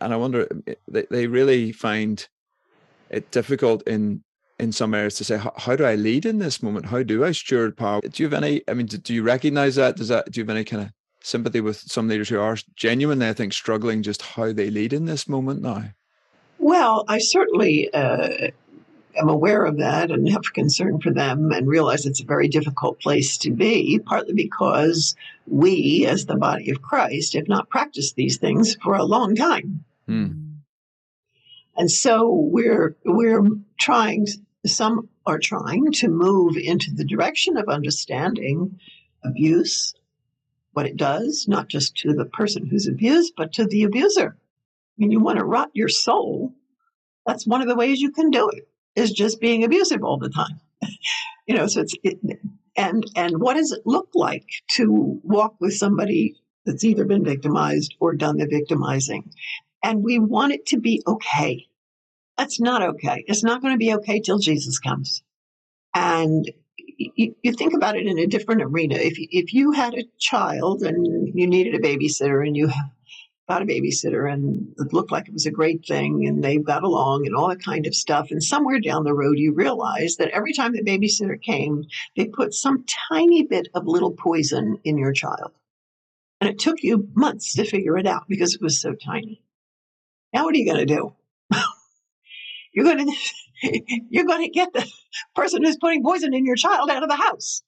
and 0.00 0.12
I 0.12 0.16
wonder 0.16 0.48
they 0.88 1.06
they 1.10 1.26
really 1.26 1.72
find 1.72 2.26
it 3.10 3.30
difficult 3.30 3.82
in 3.86 4.22
in 4.58 4.72
some 4.72 4.94
areas 4.94 5.16
to 5.16 5.24
say, 5.24 5.36
how, 5.36 5.52
how, 5.56 5.76
do 5.76 5.84
I 5.84 5.96
lead 5.96 6.24
in 6.24 6.38
this 6.38 6.62
moment? 6.62 6.86
How 6.86 7.02
do 7.02 7.24
I 7.24 7.32
steward 7.32 7.76
power? 7.76 8.00
Do 8.00 8.22
you 8.22 8.28
have 8.28 8.42
any, 8.42 8.62
I 8.68 8.72
mean, 8.72 8.86
do, 8.86 8.96
do 8.96 9.12
you 9.12 9.22
recognize 9.22 9.74
that? 9.74 9.96
Does 9.96 10.08
that, 10.08 10.30
do 10.30 10.40
you 10.40 10.44
have 10.44 10.56
any 10.56 10.64
kind 10.64 10.84
of 10.84 10.92
sympathy 11.26 11.60
with 11.60 11.78
some 11.78 12.08
leaders 12.08 12.28
who 12.28 12.38
are 12.38 12.56
genuinely, 12.76 13.28
I 13.28 13.32
think, 13.32 13.52
struggling 13.52 14.02
just 14.02 14.22
how 14.22 14.52
they 14.52 14.70
lead 14.70 14.92
in 14.92 15.06
this 15.06 15.28
moment 15.28 15.60
now? 15.60 15.90
Well, 16.58 17.04
I 17.08 17.18
certainly 17.18 17.92
uh, 17.92 18.48
am 19.16 19.28
aware 19.28 19.64
of 19.64 19.78
that 19.78 20.10
and 20.10 20.28
have 20.30 20.54
concern 20.54 21.00
for 21.00 21.12
them 21.12 21.50
and 21.52 21.66
realize 21.66 22.06
it's 22.06 22.22
a 22.22 22.26
very 22.26 22.48
difficult 22.48 23.00
place 23.00 23.36
to 23.38 23.50
be, 23.50 23.98
partly 24.04 24.34
because 24.34 25.14
we, 25.46 26.06
as 26.08 26.26
the 26.26 26.36
body 26.36 26.70
of 26.70 26.80
Christ, 26.80 27.34
have 27.34 27.48
not 27.48 27.68
practiced 27.68 28.14
these 28.14 28.38
things 28.38 28.76
for 28.82 28.94
a 28.94 29.04
long 29.04 29.34
time. 29.34 29.84
Hmm. 30.06 30.32
And 31.76 31.90
so 31.90 32.30
we're 32.30 32.96
we're 33.04 33.42
trying 33.78 34.26
some 34.64 35.08
are 35.26 35.38
trying 35.38 35.92
to 35.92 36.08
move 36.08 36.56
into 36.56 36.90
the 36.92 37.04
direction 37.04 37.56
of 37.56 37.68
understanding 37.68 38.78
abuse, 39.24 39.94
what 40.76 40.86
it 40.86 40.98
does, 40.98 41.46
not 41.48 41.68
just 41.68 41.96
to 41.96 42.12
the 42.12 42.26
person 42.26 42.66
who's 42.66 42.86
abused, 42.86 43.32
but 43.34 43.54
to 43.54 43.64
the 43.64 43.84
abuser. 43.84 44.36
I 44.36 44.94
mean, 44.98 45.10
you 45.10 45.20
want 45.20 45.38
to 45.38 45.44
rot 45.44 45.70
your 45.72 45.88
soul. 45.88 46.54
That's 47.24 47.46
one 47.46 47.62
of 47.62 47.66
the 47.66 47.74
ways 47.74 48.02
you 48.02 48.12
can 48.12 48.30
do 48.30 48.50
it, 48.50 48.68
is 48.94 49.10
just 49.10 49.40
being 49.40 49.64
abusive 49.64 50.04
all 50.04 50.18
the 50.18 50.28
time. 50.28 50.60
you 51.46 51.56
know, 51.56 51.66
so 51.66 51.80
it's, 51.80 51.94
it, 52.02 52.18
and, 52.76 53.04
and 53.16 53.40
what 53.40 53.54
does 53.54 53.72
it 53.72 53.86
look 53.86 54.10
like 54.14 54.44
to 54.72 55.18
walk 55.24 55.54
with 55.60 55.72
somebody 55.72 56.36
that's 56.66 56.84
either 56.84 57.06
been 57.06 57.24
victimized 57.24 57.94
or 57.98 58.14
done 58.14 58.36
the 58.36 58.46
victimizing? 58.46 59.32
And 59.82 60.04
we 60.04 60.18
want 60.18 60.52
it 60.52 60.66
to 60.66 60.78
be 60.78 61.02
okay. 61.06 61.68
That's 62.36 62.60
not 62.60 62.82
okay. 62.82 63.24
It's 63.26 63.42
not 63.42 63.62
going 63.62 63.72
to 63.72 63.78
be 63.78 63.94
okay 63.94 64.20
till 64.20 64.38
Jesus 64.38 64.78
comes. 64.78 65.22
And 65.94 66.50
you, 66.96 67.34
you, 67.42 67.52
think 67.52 67.74
about 67.74 67.96
it 67.96 68.06
in 68.06 68.18
a 68.18 68.26
different 68.26 68.62
arena. 68.62 68.96
If 68.96 69.14
if 69.18 69.52
you 69.52 69.72
had 69.72 69.94
a 69.94 70.08
child 70.18 70.82
and 70.82 71.28
you 71.34 71.46
needed 71.46 71.74
a 71.74 71.78
babysitter 71.78 72.46
and 72.46 72.56
you 72.56 72.70
got 73.48 73.62
a 73.62 73.66
babysitter 73.66 74.30
and 74.30 74.74
it 74.78 74.92
looked 74.92 75.12
like 75.12 75.28
it 75.28 75.34
was 75.34 75.46
a 75.46 75.50
great 75.50 75.84
thing 75.86 76.26
and 76.26 76.42
they 76.42 76.56
got 76.56 76.82
along 76.82 77.26
and 77.26 77.36
all 77.36 77.48
that 77.48 77.62
kind 77.62 77.86
of 77.86 77.94
stuff, 77.94 78.30
and 78.30 78.42
somewhere 78.42 78.80
down 78.80 79.04
the 79.04 79.14
road 79.14 79.38
you 79.38 79.52
realize 79.52 80.16
that 80.16 80.30
every 80.30 80.52
time 80.52 80.72
the 80.72 80.82
babysitter 80.82 81.40
came, 81.40 81.84
they 82.16 82.26
put 82.26 82.54
some 82.54 82.84
tiny 83.10 83.44
bit 83.44 83.68
of 83.74 83.86
little 83.86 84.12
poison 84.12 84.78
in 84.84 84.98
your 84.98 85.12
child, 85.12 85.52
and 86.40 86.50
it 86.50 86.58
took 86.58 86.82
you 86.82 87.08
months 87.14 87.54
to 87.54 87.64
figure 87.64 87.98
it 87.98 88.06
out 88.06 88.24
because 88.28 88.54
it 88.54 88.62
was 88.62 88.80
so 88.80 88.94
tiny. 88.94 89.42
Now 90.32 90.44
what 90.44 90.54
are 90.54 90.58
you 90.58 90.66
going 90.66 90.86
to 90.86 90.94
do? 90.94 91.14
you're 92.72 92.84
going 92.84 93.06
to 93.06 93.16
you're 94.10 94.26
going 94.26 94.44
to 94.44 94.50
get 94.50 94.72
the 94.72 94.86
person 95.34 95.64
who's 95.64 95.76
putting 95.76 96.02
poison 96.02 96.34
in 96.34 96.44
your 96.44 96.56
child 96.56 96.90
out 96.90 97.02
of 97.02 97.08
the 97.08 97.16
house. 97.16 97.62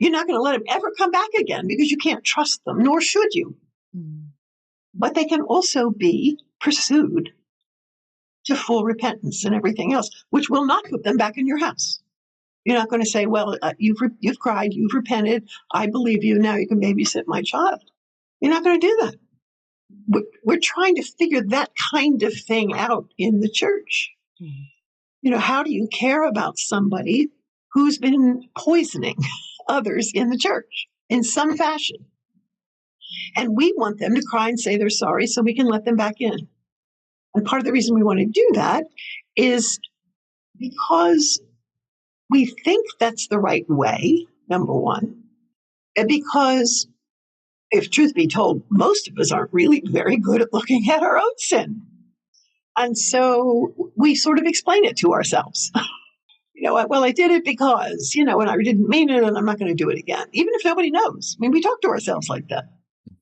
You're 0.00 0.12
not 0.12 0.26
going 0.26 0.38
to 0.38 0.42
let 0.42 0.52
them 0.52 0.62
ever 0.68 0.92
come 0.96 1.10
back 1.10 1.28
again 1.38 1.66
because 1.66 1.90
you 1.90 1.96
can't 1.96 2.24
trust 2.24 2.64
them, 2.64 2.78
nor 2.78 3.00
should 3.00 3.28
you. 3.32 3.56
Mm. 3.96 4.28
But 4.94 5.14
they 5.14 5.24
can 5.24 5.42
also 5.42 5.90
be 5.90 6.38
pursued 6.60 7.30
to 8.46 8.56
full 8.56 8.84
repentance 8.84 9.44
and 9.44 9.54
everything 9.54 9.92
else, 9.92 10.08
which 10.30 10.48
will 10.48 10.66
not 10.66 10.84
put 10.84 11.02
them 11.02 11.16
back 11.16 11.36
in 11.36 11.46
your 11.46 11.58
house. 11.58 12.00
You're 12.64 12.76
not 12.76 12.88
going 12.88 13.02
to 13.02 13.08
say, 13.08 13.26
"Well, 13.26 13.56
uh, 13.62 13.74
you've 13.78 14.00
re- 14.00 14.16
you've 14.20 14.38
cried, 14.38 14.72
you've 14.72 14.94
repented, 14.94 15.48
I 15.72 15.86
believe 15.86 16.24
you. 16.24 16.38
Now 16.38 16.56
you 16.56 16.66
can 16.66 16.80
babysit 16.80 17.24
my 17.26 17.42
child." 17.42 17.82
You're 18.40 18.52
not 18.52 18.64
going 18.64 18.80
to 18.80 18.86
do 18.86 18.96
that. 19.00 19.14
We're, 20.08 20.22
we're 20.44 20.60
trying 20.62 20.96
to 20.96 21.02
figure 21.02 21.42
that 21.48 21.70
kind 21.92 22.22
of 22.22 22.34
thing 22.34 22.74
out 22.74 23.06
in 23.18 23.40
the 23.40 23.48
church. 23.48 24.12
Mm-hmm. 24.40 24.62
You 25.26 25.32
know, 25.32 25.38
how 25.40 25.64
do 25.64 25.72
you 25.72 25.88
care 25.88 26.22
about 26.22 26.56
somebody 26.56 27.30
who's 27.72 27.98
been 27.98 28.48
poisoning 28.56 29.16
others 29.68 30.12
in 30.14 30.30
the 30.30 30.38
church 30.38 30.86
in 31.08 31.24
some 31.24 31.56
fashion? 31.56 31.96
And 33.34 33.56
we 33.56 33.74
want 33.76 33.98
them 33.98 34.14
to 34.14 34.22
cry 34.22 34.50
and 34.50 34.60
say 34.60 34.76
they're 34.76 34.88
sorry 34.88 35.26
so 35.26 35.42
we 35.42 35.56
can 35.56 35.66
let 35.66 35.84
them 35.84 35.96
back 35.96 36.20
in. 36.20 36.46
And 37.34 37.44
part 37.44 37.58
of 37.58 37.66
the 37.66 37.72
reason 37.72 37.96
we 37.96 38.04
want 38.04 38.20
to 38.20 38.26
do 38.26 38.50
that 38.54 38.84
is 39.34 39.80
because 40.56 41.40
we 42.30 42.46
think 42.46 42.86
that's 43.00 43.26
the 43.26 43.40
right 43.40 43.68
way, 43.68 44.28
number 44.48 44.74
one, 44.74 45.24
and 45.96 46.06
because 46.06 46.86
if 47.72 47.90
truth 47.90 48.14
be 48.14 48.28
told, 48.28 48.62
most 48.70 49.08
of 49.08 49.18
us 49.18 49.32
aren't 49.32 49.52
really 49.52 49.82
very 49.84 50.18
good 50.18 50.40
at 50.40 50.52
looking 50.52 50.88
at 50.88 51.02
our 51.02 51.18
own 51.18 51.32
sin. 51.38 51.82
And 52.76 52.96
so 52.96 53.92
we 53.96 54.14
sort 54.14 54.38
of 54.38 54.44
explain 54.44 54.84
it 54.84 54.96
to 54.98 55.12
ourselves. 55.12 55.72
you 56.54 56.62
know, 56.62 56.86
well, 56.88 57.04
I 57.04 57.12
did 57.12 57.30
it 57.30 57.44
because, 57.44 58.14
you 58.14 58.24
know, 58.24 58.40
and 58.40 58.50
I 58.50 58.56
didn't 58.56 58.88
mean 58.88 59.08
it 59.10 59.22
and 59.22 59.36
I'm 59.36 59.44
not 59.44 59.58
going 59.58 59.74
to 59.74 59.84
do 59.84 59.90
it 59.90 59.98
again, 59.98 60.26
even 60.32 60.52
if 60.54 60.64
nobody 60.64 60.90
knows. 60.90 61.36
I 61.38 61.40
mean, 61.40 61.52
we 61.52 61.62
talk 61.62 61.80
to 61.82 61.88
ourselves 61.88 62.28
like 62.28 62.48
that. 62.48 62.64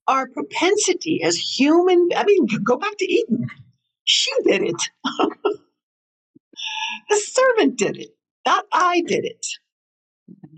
Our 0.07 0.29
propensity 0.29 1.23
as 1.23 1.37
human, 1.37 2.11
I 2.15 2.25
mean, 2.25 2.47
go 2.65 2.77
back 2.77 2.97
to 2.99 3.11
Eden. 3.11 3.47
She 4.05 4.31
did 4.45 4.63
it. 4.63 4.91
the 7.09 7.17
servant 7.17 7.77
did 7.77 7.97
it, 7.97 8.11
not 8.47 8.67
I 8.73 9.03
did 9.07 9.25
it. 9.25 9.47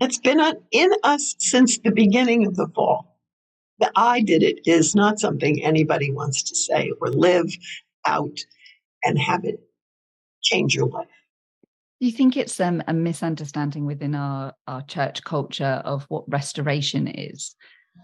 It's 0.01 0.19
been 0.19 0.41
in 0.71 0.91
us 1.03 1.35
since 1.39 1.79
the 1.79 1.91
beginning 1.91 2.45
of 2.45 2.55
the 2.55 2.67
fall. 2.75 3.17
The 3.79 3.91
I 3.95 4.21
did 4.21 4.43
it 4.43 4.59
is 4.65 4.95
not 4.95 5.19
something 5.19 5.63
anybody 5.63 6.11
wants 6.11 6.43
to 6.43 6.55
say 6.55 6.91
or 6.99 7.09
live 7.09 7.51
out 8.05 8.39
and 9.07 9.17
have 9.17 9.45
it 9.45 9.59
change 10.41 10.75
your 10.75 10.87
life. 10.87 11.07
Do 11.99 12.05
you 12.05 12.11
think 12.11 12.37
it's 12.37 12.59
um, 12.59 12.83
a 12.87 12.93
misunderstanding 12.93 13.85
within 13.85 14.13
our, 14.13 14.53
our 14.67 14.83
church 14.83 15.23
culture 15.23 15.81
of 15.83 16.05
what 16.09 16.29
restoration 16.29 17.07
is? 17.07 17.55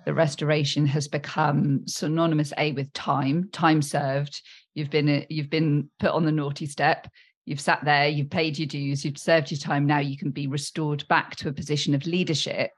The 0.06 0.14
restoration 0.14 0.88
has 0.88 1.08
become 1.08 1.84
synonymous 1.86 2.54
a 2.58 2.72
with 2.72 2.92
time, 2.94 3.50
time 3.52 3.82
served. 3.84 4.42
You've 4.74 4.90
been 4.90 5.10
uh, 5.10 5.22
you've 5.30 5.52
been 5.52 5.90
put 6.00 6.12
on 6.12 6.26
the 6.26 6.32
naughty 6.32 6.66
step. 6.66 7.08
You've 7.46 7.62
sat 7.62 7.86
there. 7.86 8.08
You've 8.08 8.32
paid 8.32 8.58
your 8.58 8.68
dues. 8.68 9.06
You've 9.06 9.18
served 9.18 9.52
your 9.52 9.60
time. 9.60 9.86
Now 9.86 10.00
you 10.00 10.18
can 10.18 10.32
be 10.32 10.48
restored 10.48 11.08
back 11.08 11.36
to 11.38 11.50
a 11.50 11.54
position 11.54 11.94
of 11.94 12.08
leadership, 12.08 12.72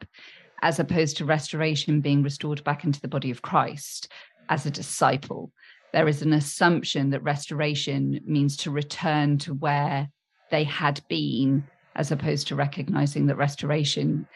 as 0.61 0.79
opposed 0.79 1.17
to 1.17 1.25
restoration 1.25 2.01
being 2.01 2.23
restored 2.23 2.63
back 2.65 2.83
into 2.83 2.99
the 2.99 3.07
body 3.07 3.31
of 3.31 3.41
Christ 3.41 4.11
as 4.49 4.65
a 4.65 4.71
disciple 4.71 5.51
there 5.95 6.09
is 6.09 6.21
an 6.21 6.33
assumption 6.33 7.11
that 7.11 7.23
restoration 7.23 8.19
means 8.25 8.57
to 8.57 8.69
return 8.69 9.37
to 9.37 9.53
where 9.53 10.09
they 10.51 10.65
had 10.65 10.99
been, 11.07 11.63
as 11.95 12.11
opposed 12.11 12.49
to 12.49 12.55
recognizing 12.55 13.27
that 13.27 13.37
restoration 13.37 14.27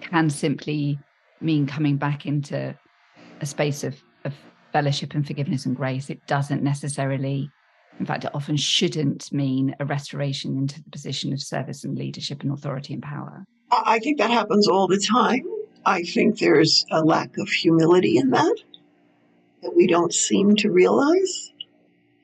can 0.00 0.30
simply 0.30 0.96
mean 1.40 1.66
coming 1.66 1.96
back 1.96 2.24
into 2.24 2.72
a 3.40 3.46
space 3.46 3.82
of, 3.82 4.00
of 4.24 4.32
fellowship 4.72 5.12
and 5.12 5.26
forgiveness 5.26 5.66
and 5.66 5.74
grace. 5.74 6.08
It 6.08 6.24
doesn't 6.28 6.62
necessarily, 6.62 7.50
in 7.98 8.06
fact, 8.06 8.24
it 8.24 8.30
often 8.32 8.56
shouldn't 8.56 9.32
mean 9.32 9.74
a 9.80 9.84
restoration 9.84 10.56
into 10.56 10.80
the 10.84 10.90
position 10.90 11.32
of 11.32 11.42
service 11.42 11.82
and 11.82 11.98
leadership 11.98 12.44
and 12.44 12.52
authority 12.52 12.94
and 12.94 13.02
power. 13.02 13.44
I 13.72 13.98
think 13.98 14.18
that 14.18 14.30
happens 14.30 14.68
all 14.68 14.86
the 14.86 15.00
time. 15.00 15.42
I 15.84 16.04
think 16.04 16.38
there's 16.38 16.84
a 16.92 17.02
lack 17.02 17.38
of 17.38 17.48
humility 17.48 18.18
in 18.18 18.30
that 18.30 18.56
that 19.62 19.74
we 19.74 19.86
don't 19.86 20.12
seem 20.12 20.56
to 20.56 20.70
realize. 20.70 21.52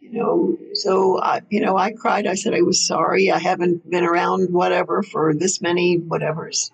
You 0.00 0.12
know, 0.12 0.58
so 0.74 1.20
I, 1.20 1.42
you 1.50 1.60
know, 1.60 1.76
I 1.76 1.92
cried. 1.92 2.26
I 2.26 2.34
said 2.34 2.54
I 2.54 2.62
was 2.62 2.86
sorry. 2.86 3.30
I 3.30 3.38
haven't 3.38 3.88
been 3.90 4.04
around 4.04 4.50
whatever 4.50 5.02
for 5.02 5.34
this 5.34 5.60
many 5.60 5.98
whatevers, 5.98 6.70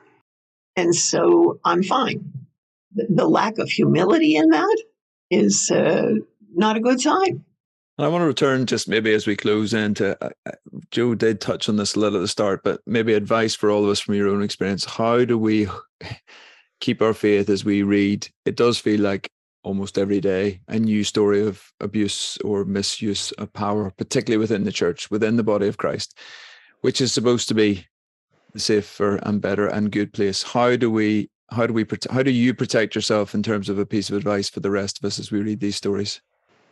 and 0.77 0.95
so 0.95 1.59
I'm 1.65 1.83
fine. 1.83 2.33
The, 2.95 3.07
the 3.11 3.29
lack 3.29 3.59
of 3.59 3.69
humility 3.69 4.37
in 4.37 4.51
that 4.51 4.83
is 5.31 5.71
uh, 5.71 6.15
not 6.55 6.77
a 6.77 6.81
good 6.81 7.01
sign. 7.01 7.45
And 7.97 8.05
I 8.05 8.09
want 8.09 8.23
to 8.23 8.27
return 8.27 8.67
just 8.67 8.89
maybe 8.89 9.13
as 9.13 9.27
we 9.27 9.37
close 9.37 9.73
into 9.73 10.17
uh, 10.25 10.31
uh, 10.47 10.53
Jo 10.91 11.15
did 11.15 11.41
touch 11.41 11.69
on 11.69 11.77
this 11.77 11.95
a 11.95 12.01
little 12.01 12.19
at 12.19 12.23
the 12.23 12.29
start, 12.29 12.63
but 12.65 12.81
maybe 12.87 13.15
advice 13.15 13.55
for 13.55 13.71
all 13.71 13.85
of 13.85 13.91
us 13.91 14.01
from 14.01 14.15
your 14.15 14.29
own 14.29 14.43
experience. 14.43 14.85
How 14.85 15.25
do 15.25 15.39
we 15.39 15.69
keep 16.81 17.01
our 17.03 17.15
faith 17.15 17.49
as 17.49 17.65
we 17.65 17.83
read? 17.83 18.29
It 18.45 18.57
does 18.57 18.79
feel 18.79 19.01
like 19.01 19.29
almost 19.65 19.99
every 19.99 20.21
day 20.21 20.61
a 20.69 20.79
new 20.79 21.03
story 21.03 21.45
of 21.47 21.73
abuse 21.81 22.39
or 22.45 22.65
misuse 22.65 23.33
of 23.33 23.53
power, 23.53 23.91
particularly 23.91 24.39
within 24.39 24.65
the 24.65 24.73
church, 24.73 25.11
within 25.11 25.37
the 25.37 25.43
body 25.43 25.67
of 25.67 25.79
Christ, 25.79 26.17
which 26.83 27.01
is 27.01 27.13
supposed 27.13 27.49
to 27.49 27.55
be 27.55 27.87
the 28.53 28.61
safer 28.61 29.17
and 29.17 29.41
better 29.41 29.67
and 29.67 29.91
good 29.91 30.13
place. 30.13 30.43
How 30.43 30.77
do 30.77 30.91
we? 30.91 31.31
How 31.51 31.67
do 31.67 31.73
we? 31.73 31.85
How 32.11 32.23
do 32.23 32.31
you 32.31 32.55
protect 32.55 32.95
yourself 32.95 33.35
in 33.35 33.43
terms 33.43 33.69
of 33.69 33.79
a 33.79 33.87
piece 33.87 34.09
of 34.11 34.17
advice 34.17 34.49
for 34.49 34.61
the 34.61 34.71
rest 34.71 34.99
of 34.99 35.05
us 35.05 35.19
as 35.19 35.31
we 35.31 35.41
read 35.41 35.61
these 35.61 35.77
stories? 35.77 36.21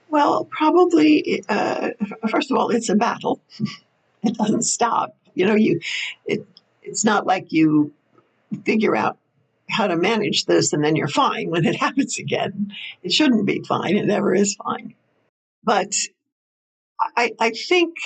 Well, 0.08 0.44
probably 0.44 1.42
uh, 1.48 1.90
first 2.30 2.50
of 2.50 2.56
all, 2.56 2.70
it's 2.70 2.88
a 2.88 2.94
battle. 2.94 3.40
it 4.22 4.34
doesn't 4.34 4.62
stop. 4.62 5.16
You 5.34 5.46
know, 5.46 5.54
you 5.54 5.80
it, 6.26 6.46
it's 6.82 7.04
not 7.04 7.26
like 7.26 7.52
you 7.52 7.92
figure 8.64 8.94
out 8.94 9.16
how 9.72 9.86
to 9.86 9.96
manage 9.96 10.44
this 10.44 10.72
and 10.72 10.84
then 10.84 10.96
you're 10.96 11.08
fine 11.08 11.50
when 11.50 11.64
it 11.64 11.76
happens 11.80 12.18
again. 12.18 12.72
It 13.02 13.12
shouldn't 13.12 13.46
be 13.46 13.62
fine. 13.66 13.96
It 13.96 14.06
never 14.06 14.34
is 14.34 14.54
fine. 14.54 14.94
But 15.64 15.92
I, 17.16 17.32
I 17.40 17.50
think 17.50 17.96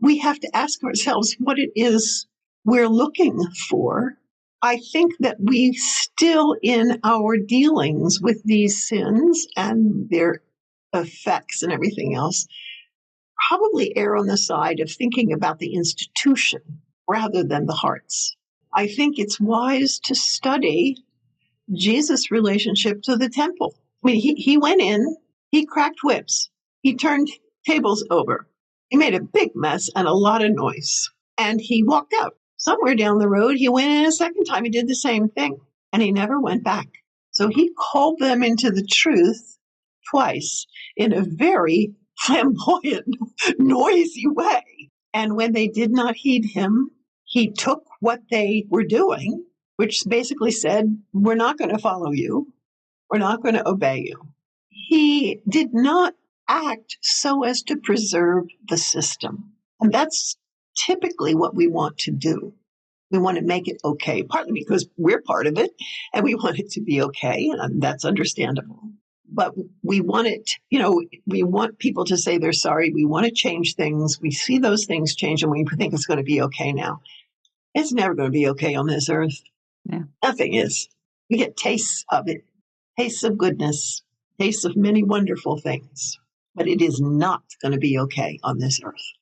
we 0.00 0.18
have 0.18 0.38
to 0.40 0.56
ask 0.56 0.82
ourselves 0.84 1.36
what 1.38 1.58
it 1.58 1.70
is 1.74 2.26
we're 2.64 2.88
looking 2.88 3.40
for. 3.68 4.14
I 4.62 4.78
think 4.92 5.12
that 5.20 5.38
we 5.40 5.72
still, 5.72 6.54
in 6.62 7.00
our 7.02 7.38
dealings 7.38 8.20
with 8.20 8.42
these 8.44 8.86
sins 8.86 9.46
and 9.56 10.08
their 10.10 10.42
effects 10.92 11.62
and 11.62 11.72
everything 11.72 12.14
else, 12.14 12.46
probably 13.48 13.96
err 13.96 14.16
on 14.16 14.26
the 14.26 14.36
side 14.36 14.80
of 14.80 14.90
thinking 14.90 15.32
about 15.32 15.58
the 15.58 15.74
institution 15.74 16.60
rather 17.08 17.42
than 17.42 17.66
the 17.66 17.74
hearts. 17.74 18.36
I 18.72 18.86
think 18.86 19.18
it's 19.18 19.40
wise 19.40 19.98
to 20.04 20.14
study 20.14 20.96
Jesus' 21.72 22.30
relationship 22.30 23.02
to 23.02 23.16
the 23.16 23.28
temple. 23.28 23.74
I 24.02 24.08
mean, 24.08 24.20
he, 24.20 24.34
he 24.34 24.58
went 24.58 24.80
in, 24.80 25.16
he 25.50 25.66
cracked 25.66 26.04
whips, 26.04 26.50
he 26.80 26.94
turned 26.94 27.28
tables 27.66 28.04
over, 28.10 28.48
he 28.88 28.96
made 28.96 29.14
a 29.14 29.22
big 29.22 29.50
mess 29.54 29.88
and 29.94 30.06
a 30.06 30.12
lot 30.12 30.44
of 30.44 30.52
noise, 30.54 31.10
and 31.36 31.60
he 31.60 31.82
walked 31.82 32.14
out. 32.20 32.36
Somewhere 32.56 32.94
down 32.94 33.18
the 33.18 33.28
road, 33.28 33.56
he 33.56 33.68
went 33.68 33.90
in 33.90 34.04
a 34.04 34.12
second 34.12 34.44
time, 34.44 34.64
he 34.64 34.70
did 34.70 34.86
the 34.86 34.94
same 34.94 35.28
thing, 35.28 35.58
and 35.92 36.02
he 36.02 36.12
never 36.12 36.38
went 36.38 36.62
back. 36.62 36.88
So 37.30 37.48
he 37.48 37.72
called 37.76 38.18
them 38.18 38.42
into 38.42 38.70
the 38.70 38.84
truth 38.84 39.58
twice 40.10 40.66
in 40.96 41.12
a 41.12 41.22
very 41.22 41.94
flamboyant, 42.18 43.16
noisy 43.58 44.26
way. 44.26 44.90
And 45.14 45.36
when 45.36 45.52
they 45.52 45.68
did 45.68 45.90
not 45.90 46.16
heed 46.16 46.44
him, 46.52 46.90
he 47.24 47.50
took 47.50 47.84
what 48.00 48.20
they 48.30 48.66
were 48.68 48.84
doing, 48.84 49.44
which 49.76 50.02
basically 50.08 50.50
said, 50.50 50.98
We're 51.12 51.34
not 51.34 51.58
going 51.58 51.70
to 51.70 51.78
follow 51.78 52.10
you. 52.10 52.52
We're 53.10 53.18
not 53.18 53.42
going 53.42 53.54
to 53.54 53.68
obey 53.68 54.04
you. 54.06 54.28
He 54.68 55.40
did 55.48 55.72
not 55.72 56.14
act 56.48 56.98
so 57.00 57.44
as 57.44 57.62
to 57.62 57.76
preserve 57.76 58.44
the 58.68 58.76
system. 58.76 59.52
And 59.80 59.92
that's 59.92 60.36
typically 60.76 61.34
what 61.34 61.54
we 61.54 61.68
want 61.68 61.98
to 61.98 62.10
do. 62.10 62.54
We 63.10 63.18
want 63.18 63.38
to 63.38 63.44
make 63.44 63.68
it 63.68 63.80
okay, 63.84 64.22
partly 64.22 64.52
because 64.52 64.88
we're 64.96 65.22
part 65.22 65.46
of 65.46 65.58
it 65.58 65.70
and 66.12 66.24
we 66.24 66.34
want 66.42 66.58
it 66.58 66.70
to 66.72 66.80
be 66.80 67.02
okay. 67.02 67.50
And 67.50 67.82
that's 67.82 68.04
understandable 68.04 68.90
but 69.32 69.54
we 69.82 70.00
want 70.00 70.26
it, 70.26 70.50
you 70.70 70.78
know, 70.78 71.02
we 71.26 71.42
want 71.42 71.78
people 71.78 72.04
to 72.04 72.16
say 72.16 72.38
they're 72.38 72.52
sorry. 72.52 72.90
We 72.90 73.04
want 73.04 73.26
to 73.26 73.32
change 73.32 73.74
things. 73.74 74.20
We 74.20 74.30
see 74.30 74.58
those 74.58 74.86
things 74.86 75.14
change 75.14 75.42
and 75.42 75.52
we 75.52 75.64
think 75.76 75.94
it's 75.94 76.06
going 76.06 76.18
to 76.18 76.24
be 76.24 76.42
okay 76.42 76.72
now. 76.72 77.00
It's 77.74 77.92
never 77.92 78.14
going 78.14 78.28
to 78.28 78.32
be 78.32 78.48
okay 78.48 78.74
on 78.74 78.86
this 78.86 79.08
earth. 79.08 79.40
Yeah. 79.84 80.02
Nothing 80.22 80.54
is. 80.54 80.88
We 81.28 81.38
get 81.38 81.56
tastes 81.56 82.04
of 82.10 82.28
it, 82.28 82.44
tastes 82.98 83.22
of 83.22 83.38
goodness, 83.38 84.02
tastes 84.38 84.64
of 84.64 84.76
many 84.76 85.02
wonderful 85.04 85.58
things, 85.58 86.18
but 86.54 86.66
it 86.66 86.82
is 86.82 87.00
not 87.00 87.42
going 87.62 87.72
to 87.72 87.78
be 87.78 87.98
okay 87.98 88.38
on 88.42 88.58
this 88.58 88.80
earth. 88.82 89.12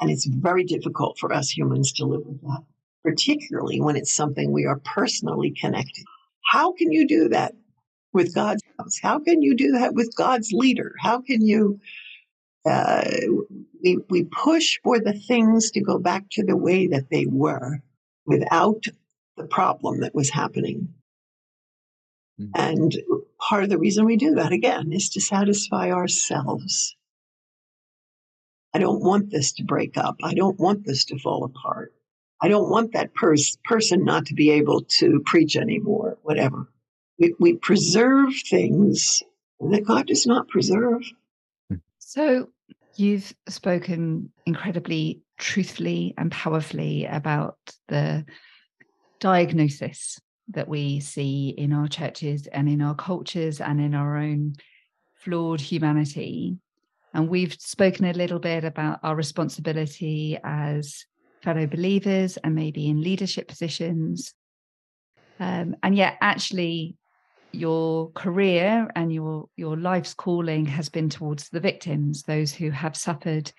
And 0.00 0.10
it's 0.10 0.26
very 0.26 0.64
difficult 0.64 1.18
for 1.18 1.32
us 1.32 1.50
humans 1.50 1.92
to 1.94 2.06
live 2.06 2.22
with 2.24 2.40
that, 2.42 2.64
particularly 3.04 3.80
when 3.80 3.96
it's 3.96 4.14
something 4.14 4.52
we 4.52 4.66
are 4.66 4.80
personally 4.84 5.52
connected. 5.58 6.04
How 6.44 6.72
can 6.72 6.92
you 6.92 7.06
do 7.06 7.28
that 7.28 7.54
with 8.12 8.34
God's 8.34 8.62
house? 8.78 8.98
How 9.02 9.18
can 9.18 9.42
you 9.42 9.54
do 9.54 9.72
that 9.72 9.94
with 9.94 10.14
God's 10.16 10.50
leader? 10.52 10.94
How 11.00 11.20
can 11.20 11.44
you? 11.46 11.80
Uh, 12.66 13.04
we, 13.82 13.98
we 14.10 14.24
push 14.24 14.78
for 14.82 14.98
the 14.98 15.12
things 15.12 15.70
to 15.72 15.80
go 15.80 15.98
back 15.98 16.24
to 16.32 16.44
the 16.44 16.56
way 16.56 16.88
that 16.88 17.10
they 17.10 17.26
were 17.26 17.80
without 18.26 18.84
the 19.36 19.46
problem 19.46 20.00
that 20.00 20.14
was 20.14 20.30
happening. 20.30 20.94
Mm-hmm. 22.40 22.50
And 22.54 22.96
part 23.40 23.64
of 23.64 23.70
the 23.70 23.78
reason 23.78 24.04
we 24.04 24.16
do 24.16 24.34
that 24.34 24.52
again 24.52 24.92
is 24.92 25.10
to 25.10 25.20
satisfy 25.20 25.90
ourselves. 25.90 26.96
I 28.74 28.78
don't 28.78 29.02
want 29.02 29.30
this 29.30 29.52
to 29.54 29.64
break 29.64 29.96
up. 29.96 30.16
I 30.22 30.34
don't 30.34 30.58
want 30.58 30.84
this 30.84 31.06
to 31.06 31.18
fall 31.18 31.44
apart. 31.44 31.94
I 32.40 32.48
don't 32.48 32.70
want 32.70 32.92
that 32.92 33.14
pers- 33.14 33.58
person 33.64 34.04
not 34.04 34.26
to 34.26 34.34
be 34.34 34.50
able 34.50 34.82
to 34.98 35.20
preach 35.24 35.56
anymore, 35.56 36.18
whatever. 36.22 36.68
We, 37.18 37.34
we 37.40 37.54
preserve 37.54 38.32
things 38.48 39.22
that 39.60 39.84
God 39.84 40.06
does 40.06 40.26
not 40.26 40.48
preserve. 40.48 41.02
So 42.08 42.46
you've 42.96 43.34
spoken 43.50 44.32
incredibly 44.46 45.20
truthfully 45.36 46.14
and 46.16 46.32
powerfully 46.32 47.04
about 47.04 47.58
the 47.88 48.24
diagnosis 49.20 50.18
that 50.48 50.68
we 50.68 51.00
see 51.00 51.50
in 51.50 51.74
our 51.74 51.86
churches 51.86 52.46
and 52.46 52.66
in 52.66 52.80
our 52.80 52.94
cultures 52.94 53.60
and 53.60 53.78
in 53.78 53.94
our 53.94 54.16
own 54.16 54.54
flawed 55.16 55.60
humanity. 55.60 56.56
And 57.12 57.28
we've 57.28 57.52
spoken 57.52 58.06
a 58.06 58.14
little 58.14 58.38
bit 58.38 58.64
about 58.64 59.00
our 59.02 59.14
responsibility 59.14 60.38
as 60.42 61.04
fellow 61.42 61.66
believers 61.66 62.38
and 62.38 62.54
maybe 62.54 62.88
in 62.88 63.02
leadership 63.02 63.48
positions. 63.48 64.32
Um, 65.38 65.76
and 65.82 65.94
yet, 65.94 66.16
actually, 66.22 66.96
your 67.52 68.10
career 68.10 68.90
and 68.94 69.12
your 69.12 69.48
your 69.56 69.76
life's 69.76 70.14
calling 70.14 70.66
has 70.66 70.88
been 70.88 71.08
towards 71.08 71.48
the 71.48 71.60
victims 71.60 72.22
those 72.22 72.52
who 72.52 72.70
have 72.70 72.96
suffered 72.96 73.50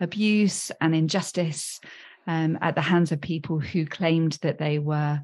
abuse 0.00 0.70
and 0.80 0.94
injustice 0.94 1.80
um, 2.26 2.58
at 2.60 2.74
the 2.74 2.80
hands 2.80 3.10
of 3.10 3.20
people 3.20 3.58
who 3.58 3.84
claimed 3.84 4.38
that 4.42 4.58
they 4.58 4.78
were 4.78 5.20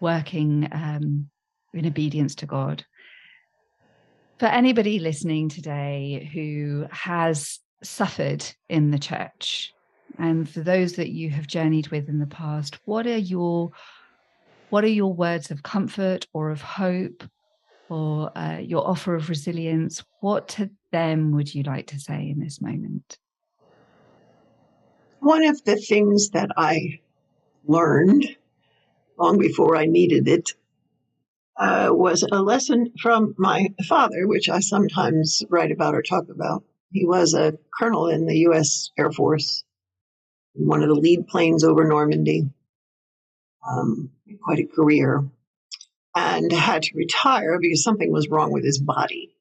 working 0.00 0.68
um, 0.72 1.28
in 1.74 1.86
obedience 1.86 2.34
to 2.36 2.46
god. 2.46 2.84
For 4.38 4.46
anybody 4.46 4.98
listening 4.98 5.48
today 5.48 6.30
who 6.32 6.86
has 6.90 7.58
suffered 7.82 8.44
in 8.68 8.90
the 8.90 8.98
church 8.98 9.72
and 10.18 10.48
for 10.48 10.60
those 10.60 10.94
that 10.94 11.10
you 11.10 11.30
have 11.30 11.46
journeyed 11.46 11.88
with 11.88 12.08
in 12.08 12.18
the 12.18 12.26
past 12.26 12.78
what 12.84 13.06
are 13.06 13.16
your 13.16 13.70
what 14.70 14.84
are 14.84 14.88
your 14.88 15.12
words 15.12 15.50
of 15.50 15.62
comfort 15.62 16.26
or 16.32 16.50
of 16.50 16.60
hope 16.60 17.24
or 17.88 18.36
uh, 18.36 18.58
your 18.58 18.86
offer 18.86 19.14
of 19.14 19.28
resilience, 19.28 20.04
what 20.20 20.48
to 20.48 20.70
them 20.92 21.32
would 21.32 21.54
you 21.54 21.62
like 21.62 21.86
to 21.88 21.98
say 21.98 22.28
in 22.28 22.40
this 22.40 22.60
moment? 22.60 23.18
One 25.20 25.44
of 25.44 25.62
the 25.64 25.76
things 25.76 26.30
that 26.30 26.50
I 26.56 27.00
learned 27.66 28.36
long 29.18 29.38
before 29.38 29.76
I 29.76 29.86
needed 29.86 30.28
it 30.28 30.52
uh, 31.56 31.88
was 31.90 32.22
a 32.22 32.40
lesson 32.40 32.92
from 33.00 33.34
my 33.36 33.74
father, 33.88 34.26
which 34.28 34.48
I 34.48 34.60
sometimes 34.60 35.42
write 35.50 35.72
about 35.72 35.94
or 35.94 36.02
talk 36.02 36.28
about. 36.28 36.62
He 36.92 37.04
was 37.04 37.34
a 37.34 37.58
colonel 37.76 38.08
in 38.08 38.26
the 38.26 38.38
U.S. 38.38 38.90
Air 38.96 39.10
Force, 39.10 39.64
one 40.54 40.82
of 40.82 40.88
the 40.88 40.94
lead 40.94 41.26
planes 41.26 41.64
over 41.64 41.84
Normandy. 41.84 42.48
Um, 43.68 44.10
quite 44.44 44.60
a 44.60 44.66
career 44.66 45.28
and 46.18 46.50
had 46.50 46.82
to 46.82 46.96
retire 46.96 47.60
because 47.60 47.84
something 47.84 48.10
was 48.10 48.28
wrong 48.28 48.50
with 48.50 48.64
his 48.64 48.80
body. 48.80 49.32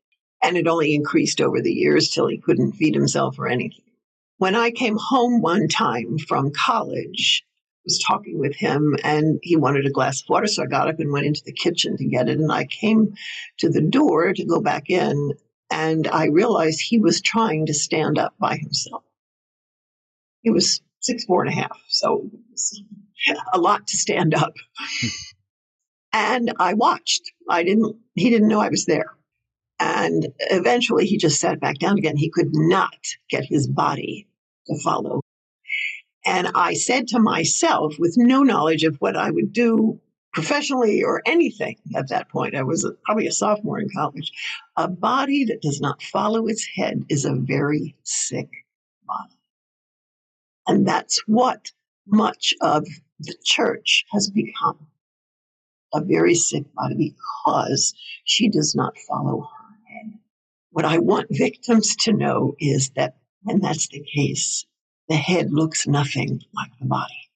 And 0.43 0.55
it 0.55 0.67
only 0.67 0.93
increased 0.93 1.41
over 1.41 1.59
the 1.59 1.73
years 1.73 2.09
till 2.09 2.27
he 2.27 2.37
couldn't 2.37 2.73
feed 2.73 2.93
himself 2.93 3.39
or 3.39 3.47
anything. 3.47 3.83
When 4.37 4.55
I 4.55 4.69
came 4.69 4.95
home 4.95 5.41
one 5.41 5.67
time 5.67 6.19
from 6.19 6.51
college, 6.51 7.43
I 7.47 7.81
was 7.85 8.03
talking 8.05 8.37
with 8.37 8.55
him 8.55 8.95
and 9.03 9.39
he 9.41 9.55
wanted 9.55 9.87
a 9.87 9.91
glass 9.91 10.21
of 10.21 10.29
water. 10.29 10.45
So 10.45 10.61
I 10.61 10.67
got 10.67 10.87
up 10.87 10.99
and 10.99 11.11
went 11.11 11.25
into 11.25 11.41
the 11.43 11.51
kitchen 11.51 11.97
to 11.97 12.05
get 12.05 12.29
it. 12.29 12.37
And 12.37 12.51
I 12.51 12.65
came 12.65 13.15
to 13.57 13.69
the 13.69 13.81
door 13.81 14.33
to 14.33 14.45
go 14.45 14.61
back 14.61 14.91
in 14.91 15.31
and 15.71 16.07
I 16.07 16.27
realized 16.27 16.79
he 16.79 16.99
was 16.99 17.21
trying 17.21 17.65
to 17.65 17.73
stand 17.73 18.19
up 18.19 18.35
by 18.39 18.55
himself. 18.55 19.03
He 20.43 20.51
was 20.51 20.79
six, 20.99 21.25
four 21.25 21.43
and 21.43 21.51
a 21.51 21.55
half. 21.55 21.81
So 21.87 22.29
a 23.51 23.57
lot 23.57 23.87
to 23.87 23.97
stand 23.97 24.35
up. 24.35 24.53
Hmm. 24.77 25.07
And 26.19 26.51
I 26.59 26.73
watched. 26.73 27.31
I 27.47 27.61
didn't, 27.61 27.95
he 28.15 28.31
didn't 28.31 28.47
know 28.47 28.59
I 28.59 28.69
was 28.69 28.85
there. 28.85 29.13
And 29.79 30.29
eventually 30.39 31.05
he 31.05 31.15
just 31.15 31.39
sat 31.39 31.59
back 31.59 31.77
down 31.77 31.99
again. 31.99 32.17
He 32.17 32.31
could 32.31 32.49
not 32.53 32.97
get 33.29 33.45
his 33.45 33.67
body 33.67 34.27
to 34.65 34.79
follow. 34.83 35.21
And 36.25 36.47
I 36.55 36.73
said 36.73 37.07
to 37.09 37.19
myself, 37.19 37.99
with 37.99 38.15
no 38.17 38.41
knowledge 38.41 38.83
of 38.83 38.95
what 38.95 39.15
I 39.15 39.29
would 39.29 39.53
do 39.53 39.99
professionally 40.33 41.03
or 41.03 41.21
anything 41.27 41.77
at 41.95 42.09
that 42.09 42.29
point, 42.29 42.55
I 42.55 42.63
was 42.63 42.91
probably 43.05 43.27
a 43.27 43.31
sophomore 43.31 43.79
in 43.79 43.87
college. 43.95 44.31
A 44.75 44.87
body 44.87 45.45
that 45.45 45.61
does 45.61 45.79
not 45.79 46.01
follow 46.01 46.47
its 46.47 46.67
head 46.75 47.05
is 47.09 47.25
a 47.25 47.35
very 47.35 47.95
sick 48.03 48.49
body. 49.05 49.37
And 50.65 50.87
that's 50.87 51.21
what 51.27 51.71
much 52.07 52.55
of 52.61 52.87
the 53.19 53.35
church 53.43 54.03
has 54.11 54.31
become 54.31 54.87
a 55.97 56.05
very 56.05 56.35
sick 56.35 56.63
body 56.73 57.15
because 57.15 57.93
she 58.23 58.49
does 58.49 58.75
not 58.75 58.97
follow 59.07 59.41
her 59.41 59.75
head. 59.91 60.13
What 60.71 60.85
I 60.85 60.99
want 60.99 61.27
victims 61.31 61.95
to 61.97 62.13
know 62.13 62.55
is 62.59 62.91
that 62.95 63.17
when 63.41 63.59
that's 63.59 63.87
the 63.87 64.05
case, 64.15 64.65
the 65.09 65.15
head 65.15 65.51
looks 65.51 65.87
nothing 65.87 66.41
like 66.53 66.71
the 66.79 66.85
body. 66.85 67.29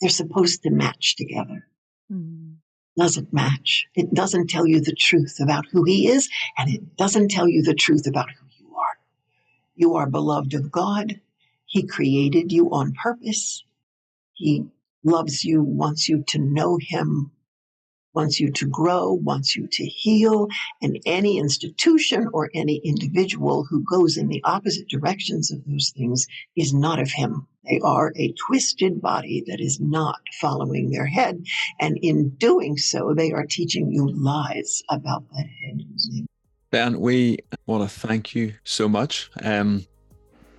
They're 0.00 0.10
supposed 0.10 0.62
to 0.62 0.70
match 0.70 1.16
together. 1.16 1.66
Mm. 2.10 2.56
Doesn't 2.96 3.32
match. 3.32 3.86
It 3.94 4.14
doesn't 4.14 4.48
tell 4.48 4.66
you 4.66 4.80
the 4.80 4.94
truth 4.94 5.36
about 5.40 5.66
who 5.70 5.84
he 5.84 6.08
is, 6.08 6.30
and 6.56 6.70
it 6.72 6.96
doesn't 6.96 7.30
tell 7.30 7.48
you 7.48 7.62
the 7.62 7.74
truth 7.74 8.06
about 8.06 8.30
who 8.30 8.46
you 8.58 8.74
are. 8.76 8.98
You 9.74 9.94
are 9.96 10.08
beloved 10.08 10.54
of 10.54 10.70
God. 10.70 11.20
He 11.66 11.86
created 11.86 12.52
you 12.52 12.70
on 12.70 12.94
purpose. 12.94 13.64
He 14.32 14.66
loves 15.04 15.44
you, 15.44 15.62
wants 15.62 16.08
you 16.08 16.24
to 16.28 16.38
know 16.38 16.78
him, 16.80 17.32
wants 18.16 18.40
you 18.40 18.50
to 18.50 18.66
grow, 18.66 19.12
wants 19.12 19.54
you 19.54 19.68
to 19.70 19.84
heal. 19.84 20.48
And 20.82 20.98
any 21.06 21.38
institution 21.38 22.28
or 22.32 22.50
any 22.54 22.76
individual 22.78 23.64
who 23.64 23.84
goes 23.84 24.16
in 24.16 24.28
the 24.28 24.42
opposite 24.42 24.88
directions 24.88 25.52
of 25.52 25.62
those 25.66 25.92
things 25.96 26.26
is 26.56 26.74
not 26.74 26.98
of 26.98 27.10
him. 27.10 27.46
They 27.68 27.80
are 27.84 28.12
a 28.16 28.32
twisted 28.46 29.02
body 29.02 29.44
that 29.46 29.60
is 29.60 29.80
not 29.80 30.20
following 30.40 30.90
their 30.90 31.06
head. 31.06 31.44
And 31.78 31.98
in 32.00 32.30
doing 32.30 32.76
so, 32.76 33.12
they 33.14 33.32
are 33.32 33.44
teaching 33.44 33.92
you 33.92 34.08
lies 34.08 34.82
about 34.88 35.24
that 35.32 35.46
head. 35.46 35.82
Ben, 36.70 37.00
we 37.00 37.38
want 37.66 37.88
to 37.88 38.06
thank 38.06 38.34
you 38.34 38.54
so 38.64 38.88
much. 38.88 39.30
Um, 39.42 39.84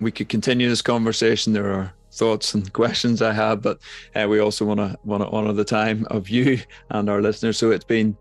we 0.00 0.12
could 0.12 0.28
continue 0.28 0.68
this 0.68 0.82
conversation. 0.82 1.52
There 1.52 1.72
are 1.72 1.92
thoughts 2.12 2.54
and 2.54 2.72
questions 2.72 3.22
I 3.22 3.32
have, 3.32 3.62
but 3.62 3.78
uh, 4.14 4.26
we 4.28 4.40
also 4.40 4.64
want 4.64 4.80
to 4.80 4.98
want 5.04 5.22
to 5.22 5.28
honor 5.30 5.52
the 5.52 5.64
time 5.64 6.06
of 6.10 6.28
you 6.28 6.60
and 6.90 7.08
our 7.08 7.20
listeners. 7.20 7.58
So 7.58 7.70
it's 7.70 7.84
been 7.84 8.16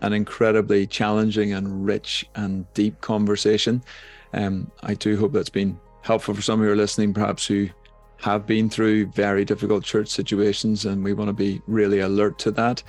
an 0.00 0.12
incredibly 0.12 0.86
challenging 0.86 1.52
and 1.52 1.84
rich 1.84 2.26
and 2.34 2.72
deep 2.74 3.00
conversation. 3.00 3.82
Um, 4.34 4.70
I 4.82 4.94
do 4.94 5.16
hope 5.16 5.32
that's 5.32 5.48
been 5.48 5.78
helpful 6.02 6.34
for 6.34 6.42
some 6.42 6.60
who 6.60 6.70
are 6.70 6.76
listening, 6.76 7.14
perhaps 7.14 7.46
who 7.46 7.68
have 8.18 8.46
been 8.46 8.68
through 8.68 9.06
very 9.06 9.44
difficult 9.44 9.84
church 9.84 10.08
situations, 10.08 10.84
and 10.84 11.02
we 11.02 11.12
want 11.12 11.28
to 11.28 11.32
be 11.32 11.62
really 11.66 12.00
alert 12.00 12.38
to 12.40 12.50
that. 12.52 12.82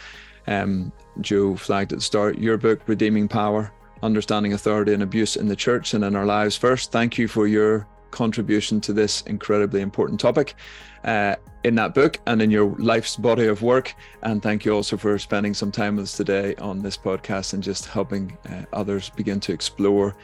Um, 0.48 0.92
Jo 1.22 1.56
flagged 1.56 1.94
at 1.94 2.00
the 2.00 2.04
start 2.04 2.38
your 2.38 2.58
book, 2.58 2.82
Redeeming 2.88 3.28
Power 3.28 3.72
Understanding 4.04 4.54
Authority 4.54 4.94
and 4.94 5.04
Abuse 5.04 5.36
in 5.36 5.48
the 5.48 5.56
Church 5.56 5.94
and 5.94 6.04
in 6.04 6.16
Our 6.16 6.26
Lives 6.26 6.56
First. 6.56 6.92
Thank 6.92 7.18
you 7.18 7.28
for 7.28 7.48
your 7.48 7.88
contribution 8.16 8.82
to 8.82 8.94
this 8.94 9.22
incredibly 9.24 9.82
important 9.82 10.20
topic 10.20 10.56
uh, 11.04 11.36
in 11.64 11.76
that 11.76 11.94
book 11.94 12.20
and 12.26 12.42
in 12.42 12.50
your 12.50 12.68
life's 12.80 13.16
body 13.16 13.48
of 13.48 13.62
work. 13.62 13.94
And 14.24 14.42
thank 14.42 14.66
you 14.66 14.74
also 14.74 14.98
for 14.98 15.20
spending 15.20 15.54
some 15.54 15.72
time 15.72 15.98
with 15.98 16.04
us 16.04 16.18
today 16.18 16.56
on 16.56 16.82
this 16.82 16.98
podcast 16.98 17.54
and 17.54 17.62
just 17.62 17.86
helping 17.86 18.38
uh, 18.50 18.64
others 18.74 19.10
begin 19.10 19.40
to 19.42 19.54
explore 19.54 20.16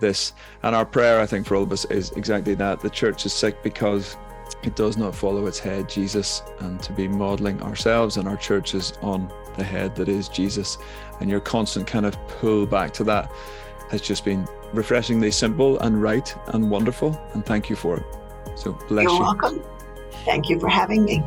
this. 0.00 0.34
And 0.62 0.76
our 0.76 0.84
prayer, 0.84 1.20
I 1.20 1.26
think, 1.26 1.46
for 1.46 1.56
all 1.56 1.62
of 1.62 1.72
us 1.72 1.84
is 1.86 2.12
exactly 2.12 2.54
that 2.54 2.80
the 2.80 2.90
church 2.90 3.26
is 3.26 3.32
sick 3.32 3.62
because 3.62 4.16
it 4.62 4.76
does 4.76 4.96
not 4.96 5.14
follow 5.14 5.46
its 5.46 5.58
head, 5.58 5.88
Jesus, 5.88 6.42
and 6.60 6.82
to 6.82 6.92
be 6.92 7.08
modeling 7.08 7.62
ourselves 7.62 8.16
and 8.16 8.28
our 8.28 8.36
churches 8.36 8.92
on 9.02 9.32
the 9.56 9.64
head 9.64 9.96
that 9.96 10.08
is 10.08 10.28
Jesus. 10.28 10.78
And 11.20 11.30
your 11.30 11.40
constant 11.40 11.86
kind 11.86 12.06
of 12.06 12.14
pull 12.28 12.66
back 12.66 12.92
to 12.94 13.04
that 13.04 13.32
has 13.90 14.00
just 14.00 14.24
been 14.24 14.46
refreshingly 14.72 15.30
simple 15.30 15.78
and 15.80 16.02
right 16.02 16.34
and 16.48 16.70
wonderful. 16.70 17.20
And 17.32 17.44
thank 17.44 17.70
you 17.70 17.76
for 17.76 17.96
it. 17.96 18.04
So 18.56 18.72
bless 18.88 19.04
You're 19.04 19.12
you. 19.12 19.20
welcome. 19.20 19.62
Thank 20.24 20.48
you 20.48 20.58
for 20.60 20.68
having 20.68 21.04
me. 21.04 21.22